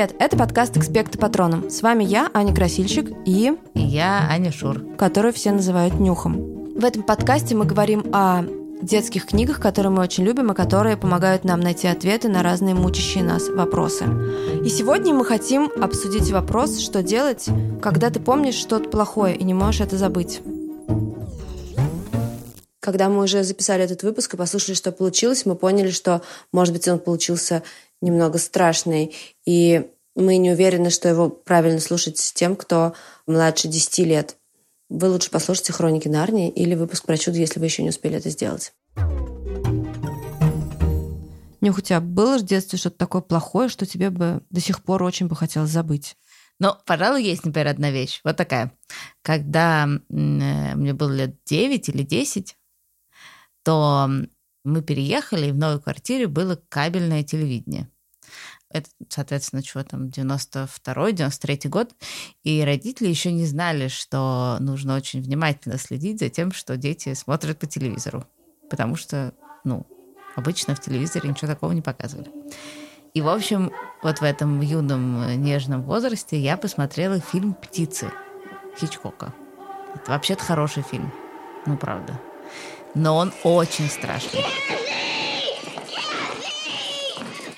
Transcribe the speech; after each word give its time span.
Привет, 0.00 0.16
это 0.18 0.34
подкаст 0.38 0.78
«Экспекты 0.78 1.18
патроном». 1.18 1.68
С 1.68 1.82
вами 1.82 2.04
я, 2.04 2.30
Аня 2.32 2.54
Красильщик, 2.54 3.10
и... 3.26 3.52
И 3.74 3.80
я, 3.80 4.26
Аня 4.30 4.50
Шур. 4.50 4.96
Которую 4.96 5.34
все 5.34 5.52
называют 5.52 6.00
Нюхом. 6.00 6.72
В 6.74 6.86
этом 6.86 7.02
подкасте 7.02 7.54
мы 7.54 7.66
говорим 7.66 8.06
о 8.10 8.42
детских 8.80 9.26
книгах, 9.26 9.60
которые 9.60 9.92
мы 9.92 10.00
очень 10.02 10.24
любим 10.24 10.52
и 10.52 10.54
которые 10.54 10.96
помогают 10.96 11.44
нам 11.44 11.60
найти 11.60 11.86
ответы 11.86 12.30
на 12.30 12.42
разные 12.42 12.74
мучащие 12.74 13.22
нас 13.22 13.50
вопросы. 13.50 14.06
И 14.64 14.70
сегодня 14.70 15.12
мы 15.12 15.26
хотим 15.26 15.70
обсудить 15.78 16.30
вопрос, 16.30 16.78
что 16.78 17.02
делать, 17.02 17.48
когда 17.82 18.08
ты 18.08 18.20
помнишь 18.20 18.54
что-то 18.54 18.88
плохое 18.88 19.36
и 19.36 19.44
не 19.44 19.52
можешь 19.52 19.82
это 19.82 19.98
забыть. 19.98 20.40
Когда 22.80 23.10
мы 23.10 23.22
уже 23.22 23.44
записали 23.44 23.84
этот 23.84 24.02
выпуск 24.02 24.32
и 24.32 24.38
послушали, 24.38 24.74
что 24.74 24.92
получилось, 24.92 25.44
мы 25.44 25.56
поняли, 25.56 25.90
что, 25.90 26.22
может 26.50 26.72
быть, 26.72 26.88
он 26.88 26.98
получился 26.98 27.62
немного 28.00 28.38
страшный, 28.38 29.14
и 29.44 29.90
мы 30.16 30.36
не 30.36 30.50
уверены, 30.50 30.90
что 30.90 31.08
его 31.08 31.30
правильно 31.30 31.80
слушать 31.80 32.18
с 32.18 32.32
тем, 32.32 32.56
кто 32.56 32.94
младше 33.26 33.68
10 33.68 33.98
лет. 34.06 34.36
Вы 34.88 35.08
лучше 35.08 35.30
послушайте 35.30 35.72
«Хроники 35.72 36.08
Нарнии» 36.08 36.50
или 36.50 36.74
выпуск 36.74 37.06
про 37.06 37.16
чудо, 37.16 37.38
если 37.38 37.60
вы 37.60 37.66
еще 37.66 37.82
не 37.82 37.90
успели 37.90 38.16
это 38.16 38.28
сделать. 38.30 38.72
Нюх, 41.60 41.78
у 41.78 41.80
тебя 41.80 42.00
было 42.00 42.38
в 42.38 42.42
детстве 42.42 42.78
что-то 42.78 42.96
такое 42.96 43.22
плохое, 43.22 43.68
что 43.68 43.86
тебе 43.86 44.10
бы 44.10 44.42
до 44.50 44.60
сих 44.60 44.82
пор 44.82 45.02
очень 45.02 45.28
бы 45.28 45.36
хотелось 45.36 45.70
забыть? 45.70 46.16
Ну, 46.58 46.74
пожалуй, 46.86 47.22
есть, 47.22 47.44
например, 47.44 47.68
одна 47.68 47.90
вещь. 47.90 48.20
Вот 48.24 48.36
такая. 48.36 48.72
Когда 49.22 49.86
э, 49.86 50.12
мне 50.12 50.92
было 50.92 51.12
лет 51.12 51.36
9 51.46 51.88
или 51.88 52.02
10, 52.02 52.56
то 53.62 54.10
мы 54.64 54.82
переехали, 54.82 55.48
и 55.48 55.52
в 55.52 55.56
новой 55.56 55.80
квартире 55.80 56.26
было 56.26 56.60
кабельное 56.68 57.22
телевидение. 57.22 57.88
Это, 58.70 58.88
соответственно, 59.08 59.62
что 59.64 59.82
там, 59.84 60.06
92-й, 60.06 61.12
93-й 61.12 61.68
год. 61.68 61.90
И 62.44 62.62
родители 62.64 63.08
еще 63.08 63.32
не 63.32 63.46
знали, 63.46 63.88
что 63.88 64.58
нужно 64.60 64.96
очень 64.96 65.20
внимательно 65.20 65.78
следить 65.78 66.20
за 66.20 66.28
тем, 66.28 66.52
что 66.52 66.76
дети 66.76 67.14
смотрят 67.14 67.58
по 67.58 67.66
телевизору. 67.66 68.24
Потому 68.70 68.96
что, 68.96 69.34
ну, 69.64 69.86
обычно 70.36 70.74
в 70.74 70.80
телевизоре 70.80 71.28
ничего 71.28 71.48
такого 71.48 71.72
не 71.72 71.82
показывали. 71.82 72.30
И, 73.12 73.20
в 73.20 73.28
общем, 73.28 73.72
вот 74.02 74.20
в 74.20 74.22
этом 74.22 74.60
юном 74.60 75.42
нежном 75.42 75.82
возрасте 75.82 76.38
я 76.38 76.56
посмотрела 76.56 77.18
фильм 77.18 77.54
«Птицы» 77.54 78.12
Хичкока. 78.78 79.34
Это 79.96 80.12
вообще-то 80.12 80.44
хороший 80.44 80.84
фильм. 80.84 81.12
Ну, 81.66 81.76
правда 81.76 82.20
но 82.94 83.16
он 83.16 83.32
очень 83.44 83.88
страшный. 83.88 84.44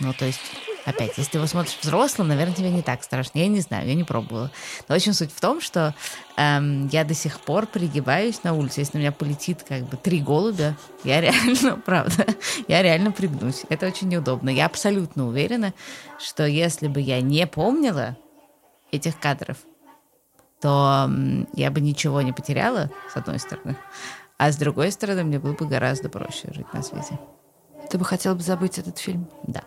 Ну, 0.00 0.12
то 0.12 0.24
есть, 0.24 0.40
опять, 0.84 1.16
если 1.16 1.32
ты 1.32 1.38
его 1.38 1.46
смотришь 1.46 1.78
взрослым, 1.80 2.28
наверное, 2.28 2.54
тебе 2.54 2.70
не 2.70 2.82
так 2.82 3.02
страшно. 3.02 3.38
Я 3.38 3.48
не 3.48 3.60
знаю, 3.60 3.86
я 3.86 3.94
не 3.94 4.04
пробовала. 4.04 4.50
Но 4.88 4.94
очень 4.94 5.12
суть 5.12 5.32
в 5.32 5.40
том, 5.40 5.60
что 5.60 5.94
эм, 6.36 6.88
я 6.88 7.04
до 7.04 7.14
сих 7.14 7.40
пор 7.40 7.66
пригибаюсь 7.66 8.42
на 8.42 8.54
улице. 8.54 8.80
Если 8.80 8.96
на 8.96 9.00
меня 9.00 9.12
полетит 9.12 9.62
как 9.62 9.82
бы 9.84 9.96
три 9.96 10.20
голубя, 10.20 10.76
я 11.04 11.20
реально, 11.20 11.76
правда, 11.86 12.26
я 12.68 12.82
реально 12.82 13.12
пригнусь. 13.12 13.62
Это 13.68 13.86
очень 13.86 14.08
неудобно. 14.08 14.50
Я 14.50 14.66
абсолютно 14.66 15.26
уверена, 15.26 15.74
что 16.18 16.46
если 16.46 16.88
бы 16.88 17.00
я 17.00 17.20
не 17.20 17.46
помнила 17.46 18.16
этих 18.90 19.18
кадров, 19.18 19.56
то 20.60 21.10
я 21.54 21.70
бы 21.70 21.80
ничего 21.80 22.22
не 22.22 22.32
потеряла, 22.32 22.90
с 23.12 23.16
одной 23.16 23.40
стороны. 23.40 23.76
А 24.38 24.50
с 24.50 24.56
другой 24.56 24.92
стороны, 24.92 25.24
мне 25.24 25.38
было 25.38 25.52
бы 25.52 25.66
гораздо 25.66 26.08
проще 26.08 26.52
жить 26.52 26.72
на 26.72 26.82
свете. 26.82 27.18
Ты 27.90 27.98
бы 27.98 28.04
хотела 28.04 28.34
бы 28.34 28.42
забыть 28.42 28.78
этот 28.78 28.98
фильм? 28.98 29.28
Да. 29.42 29.62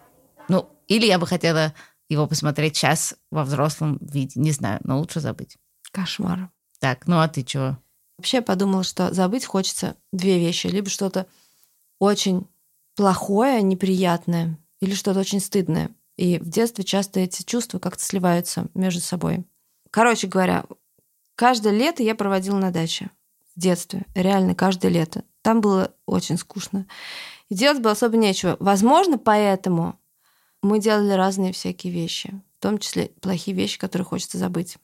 Ну, 0.47 0.70
или 0.88 1.06
я 1.06 1.19
бы 1.19 1.28
хотела 1.28 1.73
его 2.09 2.28
посмотреть 2.28 2.78
сейчас 2.78 3.16
во 3.31 3.44
взрослом 3.44 3.97
виде. 4.01 4.40
Не 4.40 4.51
знаю, 4.51 4.79
но 4.84 5.00
лучше 5.00 5.19
забыть. 5.19 5.57
Кошмар. 5.91 6.50
Так, 6.79 7.07
ну 7.07 7.19
а 7.19 7.28
ты 7.28 7.44
чего? 7.44 7.78
Вообще 8.18 8.38
я 8.38 8.44
подумала, 8.44 8.84
что 8.84 9.13
забыть 9.13 9.46
хочется 9.46 9.96
две 10.12 10.40
вещи. 10.40 10.68
Либо 10.68 10.90
что-то 10.90 11.28
очень 12.00 12.47
плохое, 12.96 13.62
неприятное, 13.62 14.57
или 14.79 14.94
что-то 14.94 15.19
очень 15.19 15.40
стыдное. 15.40 15.90
И 16.18 16.40
в 16.40 16.47
детстве 16.47 16.84
часто 16.84 17.19
эти 17.19 17.44
чувства 17.44 17.79
как-то 17.79 18.03
сливаются 18.03 18.67
между 18.73 19.02
собой. 19.02 19.46
Короче 19.91 20.28
говоря, 20.28 20.66
каждое 21.35 21.73
лето 21.73 22.03
я 22.03 22.16
проводила 22.16 22.57
на 22.57 22.72
даче 22.72 23.09
в 23.56 23.59
детстве, 23.59 24.06
реально 24.13 24.56
каждое 24.56 24.90
лето. 24.90 25.23
Там 25.41 25.62
было 25.62 25.94
очень 26.06 26.38
скучно. 26.38 26.88
И 27.50 27.56
делать 27.56 27.81
было 27.81 27.91
особо 27.91 28.17
нечего. 28.17 28.57
Возможно, 28.59 29.17
поэтому 29.17 30.00
мы 30.66 30.80
делали 30.80 31.12
разные 31.12 31.53
всякие 31.53 31.94
вещи, 31.94 32.42
в 32.58 32.62
том 32.62 32.80
числе 32.80 33.12
плохие 33.22 33.56
вещи, 33.56 33.80
которые 33.80 34.06
хочется 34.06 34.38
забыть. 34.38 34.78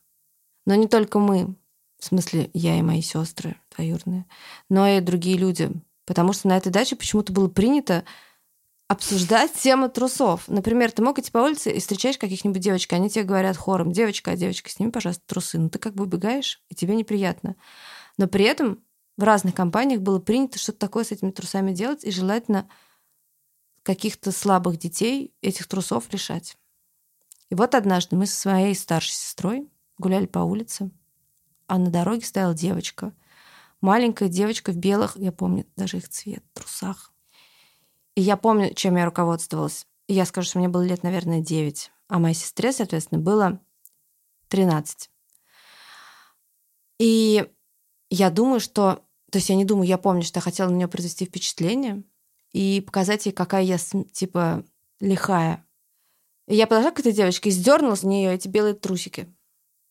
Но 0.66 0.76
не 0.76 0.88
только 0.88 1.20
мы, 1.20 1.56
в 2.00 2.06
смысле 2.06 2.50
я 2.54 2.78
и 2.78 2.82
мои 2.82 3.02
сестры 3.02 3.56
двоюродные, 3.76 4.26
но 4.70 4.88
и 4.88 5.00
другие 5.00 5.38
люди. 5.38 5.72
Потому 6.06 6.34
что 6.34 6.48
на 6.48 6.58
этой 6.58 6.72
даче 6.72 6.96
почему-то 6.96 7.34
было 7.34 7.48
принято 7.48 8.04
обсуждать 8.88 9.54
тему 9.54 9.90
трусов. 9.90 10.48
Например, 10.48 10.92
ты 10.92 11.02
мог 11.02 11.18
идти 11.18 11.32
по 11.32 11.40
улице 11.40 11.72
и 11.72 11.80
встречаешь 11.80 12.18
каких-нибудь 12.18 12.62
девочек, 12.62 12.92
они 12.94 13.10
тебе 13.10 13.24
говорят 13.24 13.56
хором, 13.56 13.92
девочка, 13.92 14.32
а 14.32 14.36
девочка, 14.36 14.70
сними, 14.70 14.92
пожалуйста, 14.92 15.24
трусы. 15.26 15.58
Ну 15.58 15.70
ты 15.70 15.80
как 15.80 15.96
бы 15.96 16.04
убегаешь, 16.04 16.62
и 16.70 16.76
тебе 16.76 16.96
неприятно. 16.96 17.56
Но 18.18 18.28
при 18.28 18.46
этом 18.46 18.84
в 19.18 19.24
разных 19.24 19.56
компаниях 19.56 20.02
было 20.02 20.20
принято 20.20 20.60
что-то 20.60 20.80
такое 20.80 21.06
с 21.06 21.12
этими 21.12 21.32
трусами 21.32 21.72
делать, 21.72 22.04
и 22.04 22.12
желательно 22.12 22.68
каких-то 23.84 24.32
слабых 24.32 24.78
детей 24.78 25.34
этих 25.42 25.68
трусов 25.68 26.12
лишать. 26.12 26.58
И 27.50 27.56
вот 27.56 27.76
однажды 27.76 28.16
мы 28.16 28.26
со 28.26 28.40
своей 28.40 28.76
старшей 28.76 29.14
сестрой 29.14 29.70
гуляли 29.98 30.26
по 30.26 30.40
улице, 30.40 30.92
а 31.68 31.78
на 31.78 31.90
дороге 31.90 32.26
стояла 32.26 32.54
девочка. 32.54 33.14
Маленькая 33.82 34.30
девочка 34.30 34.72
в 34.72 34.78
белых, 34.78 35.18
я 35.18 35.32
помню 35.32 35.66
даже 35.76 35.98
их 35.98 36.08
цвет, 36.10 36.44
трусах. 36.54 37.14
И 38.16 38.22
я 38.22 38.38
помню, 38.38 38.74
чем 38.74 38.96
я 38.98 39.06
руководствовалась. 39.06 39.88
И 40.08 40.14
я 40.14 40.26
скажу, 40.26 40.50
что 40.50 40.60
мне 40.60 40.70
было 40.70 40.84
лет, 40.84 41.04
наверное, 41.04 41.42
9, 41.42 41.92
а 42.08 42.20
моей 42.20 42.36
сестре, 42.36 42.72
соответственно, 42.72 43.22
было 43.22 43.60
13. 44.50 45.10
И 47.00 47.50
я 48.10 48.30
думаю, 48.30 48.60
что... 48.60 49.06
То 49.32 49.38
есть 49.38 49.50
я 49.50 49.56
не 49.56 49.64
думаю, 49.64 49.88
я 49.88 49.98
помню, 49.98 50.24
что 50.24 50.38
я 50.38 50.42
хотела 50.42 50.70
на 50.70 50.76
нее 50.76 50.90
произвести 50.90 51.26
впечатление 51.26 52.04
и 52.54 52.82
показать 52.82 53.26
ей, 53.26 53.32
какая 53.32 53.64
я, 53.64 53.78
типа, 53.78 54.64
лихая. 55.00 55.66
И 56.48 56.56
я 56.56 56.68
подошла 56.68 56.92
к 56.92 57.00
этой 57.00 57.14
девочке 57.14 57.50
и 57.50 57.52
сдернула 57.52 57.96
с 57.96 58.04
нее 58.04 58.34
эти 58.34 58.48
белые 58.48 58.74
трусики. 58.74 59.34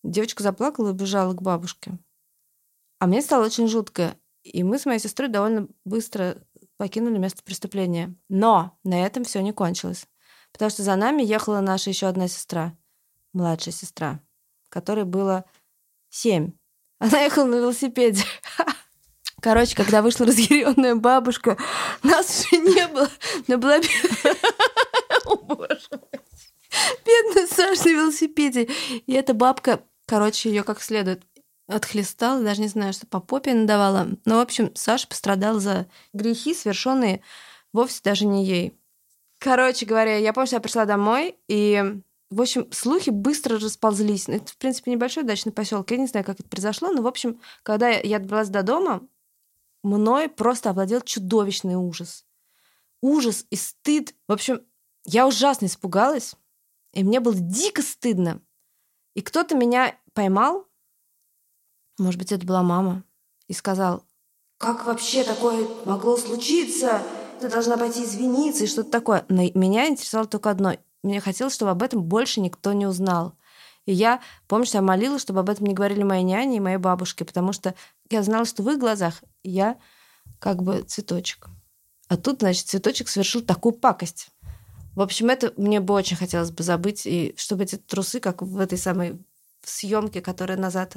Девочка 0.03 0.43
заплакала 0.43 0.91
и 0.91 0.94
бежала 0.94 1.32
к 1.34 1.43
бабушке. 1.43 1.98
А 2.98 3.06
мне 3.06 3.22
стало 3.22 3.47
очень 3.47 3.69
жутко. 3.69 4.16
И 4.43 4.62
мы 4.62 4.78
с 4.78 4.87
моей 4.87 4.98
сестрой 4.98 5.28
довольно 5.28 5.69
быстро 5.84 6.43
покинули 6.76 7.19
место 7.19 7.43
преступления. 7.43 8.15
Но 8.28 8.78
на 8.84 9.04
этом 9.04 9.25
все 9.25 9.41
не 9.41 9.53
кончилось. 9.53 10.06
Потому 10.53 10.71
что 10.71 10.82
за 10.82 10.97
нами 10.97 11.22
ехала 11.22 11.60
наша 11.60 11.91
еще 11.91 12.06
одна 12.06 12.28
сестра, 12.28 12.77
младшая 13.32 13.72
сестра, 13.72 14.21
которой 14.69 15.04
было 15.04 15.44
семь. 16.09 16.53
Она 16.98 17.21
ехала 17.21 17.44
на 17.44 17.56
велосипеде. 17.56 18.25
Короче, 19.41 19.75
когда 19.75 20.03
вышла 20.03 20.27
разъяренная 20.27 20.95
бабушка, 20.95 21.56
нас 22.03 22.47
уже 22.47 22.62
не 22.62 22.87
было. 22.89 23.09
Но 23.47 23.59
была... 23.59 23.78
Бедная 27.04 27.47
Саша 27.47 27.84
на 27.84 27.92
велосипеде. 27.92 28.69
И 29.07 29.13
эта 29.13 29.34
бабка, 29.34 29.83
короче, 30.07 30.48
ее 30.51 30.63
как 30.63 30.81
следует 30.83 31.22
отхлестала, 31.66 32.42
даже 32.42 32.60
не 32.60 32.69
знаю, 32.69 32.92
что 32.92 33.07
по 33.07 33.21
попе 33.21 33.54
надавала. 33.54 34.09
Но, 34.25 34.37
в 34.37 34.41
общем, 34.41 34.75
Саша 34.75 35.07
пострадал 35.07 35.60
за 35.60 35.87
грехи, 36.13 36.54
совершенные 36.54 37.22
вовсе 37.72 38.01
даже 38.03 38.27
не 38.27 38.45
ей. 38.45 38.77
Короче 39.39 39.87
говоря, 39.87 40.16
я 40.19 40.33
помню, 40.33 40.47
что 40.47 40.57
я 40.57 40.60
пришла 40.60 40.84
домой, 40.84 41.37
и 41.48 42.01
в 42.31 42.41
общем, 42.41 42.71
слухи 42.72 43.10
быстро 43.10 43.59
расползлись. 43.59 44.28
Это, 44.28 44.53
в 44.53 44.57
принципе, 44.57 44.91
небольшой 44.91 45.25
дачный 45.25 45.53
поселок. 45.53 45.91
Я 45.91 45.97
не 45.97 46.07
знаю, 46.07 46.25
как 46.25 46.39
это 46.41 46.48
произошло, 46.48 46.91
но, 46.91 47.03
в 47.03 47.07
общем, 47.07 47.41
когда 47.63 47.89
я 47.89 48.19
добралась 48.19 48.48
до 48.48 48.63
дома, 48.63 49.03
мной 49.82 50.28
просто 50.28 50.71
овладел 50.71 51.00
чудовищный 51.00 51.74
ужас. 51.74 52.27
Ужас 53.00 53.47
и 53.50 53.56
стыд. 53.56 54.15
В 54.28 54.32
общем, 54.32 54.60
я 55.04 55.27
ужасно 55.27 55.66
испугалась, 55.66 56.34
и 56.92 57.03
мне 57.03 57.21
было 57.21 57.34
дико 57.34 57.82
стыдно. 57.82 58.42
И 59.15 59.22
кто-то 59.22 59.54
меня 59.54 59.98
поймал, 60.12 60.66
может 61.98 62.18
быть, 62.18 62.32
это 62.32 62.47
была 62.47 62.62
мама, 62.62 63.04
и 63.48 63.53
сказал, 63.53 64.04
как 64.59 64.84
вообще 64.84 65.24
такое 65.24 65.66
могло 65.86 66.18
случиться? 66.18 67.03
Ты 67.41 67.48
должна 67.48 67.78
пойти 67.78 68.04
извиниться 68.04 68.65
и 68.65 68.66
что-то 68.66 68.91
такое. 68.91 69.24
Но 69.30 69.42
меня 69.54 69.88
интересовало 69.88 70.28
только 70.28 70.50
одно 70.50 70.77
мне 71.03 71.21
хотелось, 71.21 71.54
чтобы 71.54 71.71
об 71.71 71.82
этом 71.82 72.03
больше 72.03 72.41
никто 72.41 72.74
не 72.74 72.86
узнал. 72.86 73.32
И 73.86 73.92
я, 73.92 74.21
помню, 74.47 74.66
что 74.66 74.78
я 74.78 74.82
молилась, 74.82 75.22
чтобы 75.22 75.41
об 75.41 75.50
этом 75.50 75.66
не 75.66 75.74
говорили 75.74 76.03
мои 76.03 76.22
няни 76.22 76.56
и 76.56 76.60
мои 76.60 76.77
бабушки, 76.77 77.24
потому 77.24 77.53
что 77.53 77.74
я 78.10 78.22
знала, 78.22 78.44
что 78.44 78.62
в 78.62 78.71
их 78.71 78.78
глазах 78.78 79.22
я 79.42 79.78
как 80.38 80.62
бы 80.62 80.82
цветочек. 80.82 81.48
А 82.09 82.16
тут, 82.16 82.41
значит, 82.41 82.66
цветочек 82.66 83.09
совершил 83.09 83.42
такую 83.42 83.72
пакость. 83.72 84.28
В 84.97 85.00
общем, 85.00 85.30
это 85.30 85.53
мне 85.56 85.80
бы 85.80 85.94
очень 85.94 86.16
хотелось 86.16 86.50
бы 86.50 86.62
забыть, 86.62 87.06
и 87.06 87.34
чтобы 87.36 87.65
эти 87.65 87.77
трусы, 87.77 88.21
как 88.21 88.42
в 88.42 88.59
этой 88.59 88.78
самой 88.78 89.18
съемке, 89.65 90.21
которая 90.21 90.59
назад. 90.59 90.97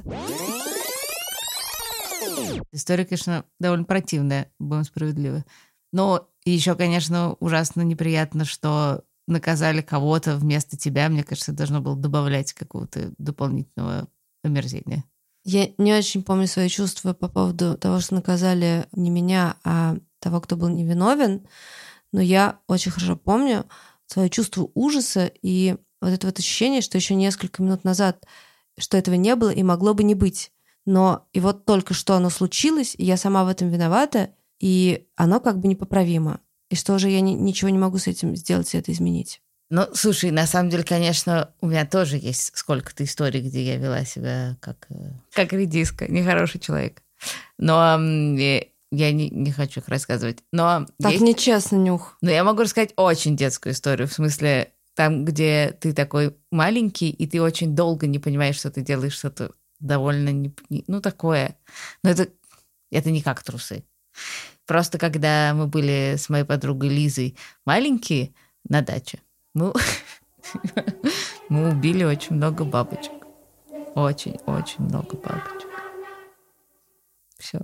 История, 2.72 3.06
конечно, 3.06 3.46
довольно 3.60 3.86
противная, 3.86 4.52
будем 4.60 4.84
справедливы. 4.84 5.46
Но 5.92 6.28
еще, 6.44 6.76
конечно, 6.76 7.36
ужасно 7.40 7.82
неприятно, 7.84 8.46
что 8.46 9.04
наказали 9.28 9.82
кого-то 9.82 10.38
вместо 10.38 10.78
тебя. 10.78 11.10
Мне 11.10 11.24
кажется, 11.24 11.54
должно 11.54 11.82
было 11.82 11.96
добавлять 11.96 12.54
какого-то 12.54 13.14
дополнительного 13.18 14.08
омерзения. 14.44 15.04
Я 15.46 15.70
не 15.78 15.94
очень 15.94 16.24
помню 16.24 16.48
свои 16.48 16.70
чувства 16.70 17.14
по 17.14 17.28
поводу 17.28 17.78
того, 17.78 18.00
что 18.00 18.16
наказали 18.16 18.88
не 18.94 19.10
меня, 19.10 19.58
а 19.64 19.98
того, 20.20 20.40
кто 20.40 20.56
был 20.56 20.70
невиновен, 20.70 21.46
но 22.14 22.22
я 22.22 22.60
очень 22.68 22.92
хорошо 22.92 23.18
помню 23.18 23.66
свое 24.06 24.30
чувство 24.30 24.70
ужаса 24.74 25.32
и 25.42 25.76
вот 26.02 26.12
это 26.12 26.28
вот 26.28 26.40
ощущение, 26.40 26.82
что 26.82 26.98
еще 26.98 27.16
несколько 27.16 27.62
минут 27.64 27.84
назад, 27.84 28.26
что 28.78 28.98
этого 28.98 29.16
не 29.16 29.36
было 29.36 29.50
и 29.50 29.64
могло 29.64 29.94
бы 29.94 30.04
не 30.04 30.16
быть. 30.16 30.52
Но 30.86 31.28
и 31.32 31.40
вот 31.40 31.66
только 31.66 31.94
что 31.94 32.16
оно 32.16 32.30
случилось, 32.30 32.96
и 32.98 33.06
я 33.06 33.16
сама 33.16 33.46
в 33.46 33.48
этом 33.48 33.70
виновата, 33.70 34.34
и 34.60 35.08
оно 35.16 35.40
как 35.40 35.60
бы 35.60 35.68
непоправимо. 35.68 36.42
И 36.74 36.76
что 36.76 36.98
же 36.98 37.08
я 37.08 37.22
ни, 37.22 37.34
ничего 37.34 37.70
не 37.70 37.78
могу 37.78 38.00
с 38.00 38.08
этим 38.08 38.36
сделать 38.36 38.74
и 38.74 38.80
это 38.80 38.92
изменить. 38.92 39.44
Ну, 39.70 39.86
слушай, 39.94 40.32
на 40.32 40.48
самом 40.48 40.72
деле, 40.72 40.84
конечно, 40.84 41.54
у 41.62 41.68
меня 41.68 41.86
тоже 41.86 42.18
есть 42.18 42.58
сколько-то 42.58 43.04
историй, 43.04 43.42
где 43.42 43.62
я 43.62 43.78
вела 43.78 44.04
себя 44.06 44.58
как, 44.60 44.88
э, 44.90 45.12
как 45.34 45.54
редиска, 45.54 46.12
нехороший 46.12 46.60
человек. 46.60 47.04
Но 47.60 48.00
я 48.00 49.12
не, 49.12 49.30
не 49.30 49.52
хочу 49.52 49.82
их 49.82 49.88
рассказывать. 49.88 50.40
Но 50.52 50.88
так 51.00 51.12
есть... 51.12 51.24
нечестно, 51.24 51.76
Нюх. 51.76 52.18
Но 52.22 52.32
я 52.32 52.44
могу 52.44 52.64
рассказать 52.64 52.94
очень 52.96 53.38
детскую 53.38 53.74
историю, 53.74 54.08
в 54.08 54.14
смысле 54.14 54.74
там, 54.96 55.26
где 55.26 55.78
ты 55.80 55.94
такой 55.94 56.36
маленький, 56.50 57.12
и 57.12 57.28
ты 57.28 57.40
очень 57.40 57.76
долго 57.76 58.08
не 58.08 58.18
понимаешь, 58.18 58.56
что 58.58 58.72
ты 58.72 58.82
делаешь 58.82 59.14
что-то 59.14 59.52
довольно, 59.80 60.30
не, 60.30 60.84
ну, 60.88 61.02
такое. 61.02 61.56
Но 62.04 62.10
это, 62.10 62.30
это 62.90 63.12
не 63.12 63.22
как 63.22 63.44
трусы. 63.44 63.84
Просто 64.66 64.98
когда 64.98 65.54
мы 65.54 65.68
были 65.68 66.16
с 66.18 66.30
моей 66.30 66.46
подругой 66.46 66.90
Лизой 66.90 67.38
маленькие 67.66 68.34
на 68.68 68.82
даче, 68.82 69.20
мы, 69.54 69.74
мы 71.50 71.70
убили 71.70 72.04
очень 72.04 72.36
много 72.36 72.64
бабочек. 72.64 73.12
Очень-очень 73.96 74.84
много 74.86 75.18
бабочек. 75.18 75.70
Все. 77.38 77.60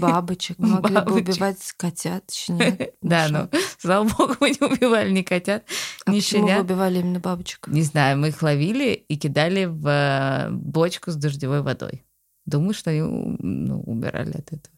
Бабочек. 0.00 0.58
Могли 0.58 0.94
Бабочек. 0.94 1.26
бы 1.26 1.32
убивать 1.32 1.72
котят, 1.76 2.30
щенят. 2.30 2.94
Да, 3.02 3.28
но, 3.28 3.50
слава 3.78 4.08
богу, 4.08 4.36
мы 4.40 4.50
не 4.50 4.66
убивали 4.66 5.10
ни 5.10 5.22
котят, 5.22 5.64
а 6.06 6.10
ни 6.10 6.16
почему 6.16 6.46
вы 6.46 6.60
убивали 6.60 7.00
именно 7.00 7.20
бабочек? 7.20 7.68
Не 7.68 7.82
знаю, 7.82 8.18
мы 8.18 8.28
их 8.28 8.42
ловили 8.42 8.94
и 8.94 9.16
кидали 9.16 9.66
в 9.66 9.86
э, 9.86 10.50
бочку 10.50 11.10
с 11.10 11.16
дождевой 11.16 11.60
водой. 11.60 12.04
Думаю, 12.46 12.72
что 12.72 12.90
они 12.90 13.02
ну, 13.02 13.82
умирали 13.82 14.30
от 14.30 14.52
этого. 14.52 14.77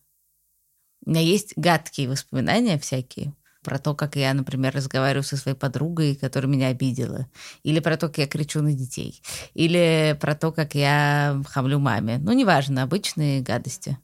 У 1.05 1.11
меня 1.11 1.21
есть 1.21 1.55
гадкие 1.57 2.09
воспоминания 2.09 2.79
всякие 2.79 3.33
про 3.63 3.79
то, 3.79 3.95
как 3.95 4.17
я, 4.17 4.33
например, 4.33 4.75
разговариваю 4.75 5.23
со 5.23 5.37
своей 5.37 5.57
подругой, 5.57 6.17
которая 6.17 6.51
меня 6.51 6.69
обидела, 6.69 7.29
или 7.63 7.81
про 7.81 7.97
то, 7.97 8.09
как 8.09 8.19
я 8.19 8.27
кричу 8.27 8.63
на 8.63 8.73
детей, 8.73 9.23
или 9.55 10.17
про 10.21 10.35
то, 10.35 10.51
как 10.51 10.75
я 10.75 11.43
хамлю 11.49 11.79
маме. 11.79 12.19
Ну, 12.19 12.33
неважно, 12.33 12.83
обычные 12.83 13.43
гадости. 13.43 13.99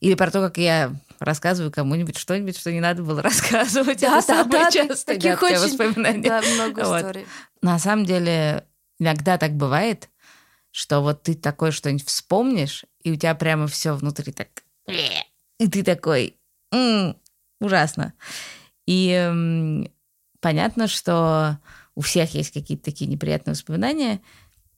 Или 0.00 0.14
про 0.14 0.30
то, 0.30 0.40
как 0.40 0.58
я 0.58 0.94
рассказываю 1.18 1.72
кому-нибудь 1.72 2.16
что-нибудь, 2.18 2.58
что 2.58 2.72
не 2.72 2.80
надо 2.80 3.02
было 3.02 3.22
рассказывать. 3.22 4.00
Да, 4.00 4.18
Это 4.18 4.26
да, 4.26 4.34
самое 4.34 4.64
да, 4.64 4.70
частое 4.70 5.16
таких 5.16 5.42
очень, 5.42 5.58
воспоминание. 5.58 6.28
Да, 6.28 6.42
много 6.42 6.84
вот. 6.84 6.98
историй. 6.98 7.26
На 7.62 7.78
самом 7.78 8.04
деле, 8.04 8.64
иногда 8.98 9.38
так 9.38 9.52
бывает, 9.52 10.08
что 10.70 11.00
вот 11.00 11.22
ты 11.22 11.34
такое 11.34 11.70
что-нибудь 11.70 12.06
вспомнишь, 12.06 12.84
и 13.02 13.12
у 13.12 13.16
тебя 13.16 13.34
прямо 13.34 13.66
все 13.66 13.94
внутри 13.94 14.32
так... 14.32 14.48
И 14.86 15.68
ты 15.68 15.82
такой... 15.82 16.37
М-м, 16.72 17.16
ужасно. 17.60 18.14
И 18.86 19.10
м, 19.10 19.90
понятно, 20.40 20.88
что 20.88 21.58
у 21.94 22.00
всех 22.00 22.34
есть 22.34 22.52
какие-то 22.52 22.84
такие 22.84 23.10
неприятные 23.10 23.52
воспоминания, 23.52 24.20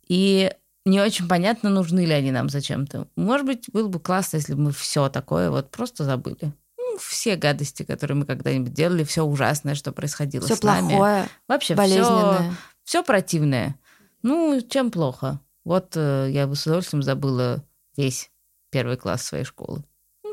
и 0.08 0.52
не 0.84 1.00
очень 1.00 1.28
понятно, 1.28 1.70
нужны 1.70 2.04
ли 2.06 2.12
они 2.12 2.32
нам 2.32 2.48
зачем-то. 2.48 3.06
Может 3.16 3.46
быть, 3.46 3.70
было 3.72 3.88
бы 3.88 4.00
классно, 4.00 4.38
если 4.38 4.54
бы 4.54 4.62
мы 4.62 4.72
все 4.72 5.08
такое 5.08 5.50
вот 5.50 5.70
просто 5.70 6.04
забыли. 6.04 6.52
Ну, 6.78 6.96
все 6.98 7.36
гадости, 7.36 7.82
которые 7.82 8.16
мы 8.16 8.24
когда-нибудь 8.24 8.72
делали, 8.72 9.04
все 9.04 9.22
ужасное, 9.22 9.74
что 9.74 9.92
происходило 9.92 10.46
все 10.46 10.56
с 10.56 10.62
нами. 10.62 10.88
плохое, 10.88 11.28
Вообще 11.46 11.74
болезненное. 11.74 12.50
Все, 12.50 13.00
все 13.00 13.04
противное. 13.04 13.78
Ну, 14.22 14.60
чем 14.68 14.90
плохо? 14.90 15.40
Вот 15.64 15.92
э, 15.96 16.28
я 16.30 16.46
бы 16.46 16.56
с 16.56 16.66
удовольствием 16.66 17.02
забыла 17.02 17.62
весь 17.96 18.30
первый 18.70 18.96
класс 18.96 19.24
своей 19.24 19.44
школы. 19.44 19.84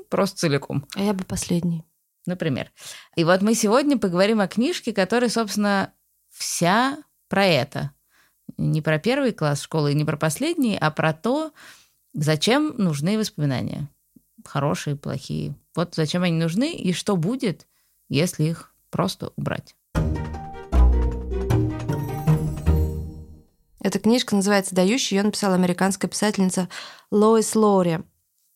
Просто 0.10 0.38
целиком. 0.38 0.86
А 0.96 1.02
я 1.02 1.14
бы 1.14 1.24
последний. 1.24 1.84
Например. 2.26 2.72
И 3.16 3.24
вот 3.24 3.42
мы 3.42 3.56
сегодня 3.56 3.98
поговорим 3.98 4.42
о 4.42 4.48
книжке, 4.48 4.94
которая, 4.94 5.30
собственно, 5.30 5.94
вся 6.30 6.98
про 7.30 7.46
это 7.46 7.92
не 8.58 8.82
про 8.82 9.00
первый 9.00 9.34
класс 9.34 9.62
школы 9.62 9.92
и 9.92 9.96
не 9.96 10.06
про 10.06 10.18
последний, 10.18 10.78
а 10.78 10.92
про 10.92 11.14
то, 11.14 11.52
зачем 12.14 12.74
нужны 12.78 13.18
воспоминания. 13.18 13.90
Хорошие, 14.46 14.96
плохие. 14.96 15.56
Вот 15.76 15.96
зачем 15.96 16.24
они 16.24 16.38
нужны 16.38 16.74
и 16.74 16.94
что 16.94 17.16
будет, 17.16 17.68
если 18.10 18.46
их 18.46 18.74
просто 18.90 19.32
убрать. 19.36 19.76
Эта 23.80 24.00
книжка 24.00 24.36
называется 24.36 24.76
«Дающий». 24.76 25.16
Ее 25.16 25.24
написала 25.24 25.56
американская 25.56 26.10
писательница 26.10 26.68
Лоис 27.12 27.56
Лори. 27.56 28.00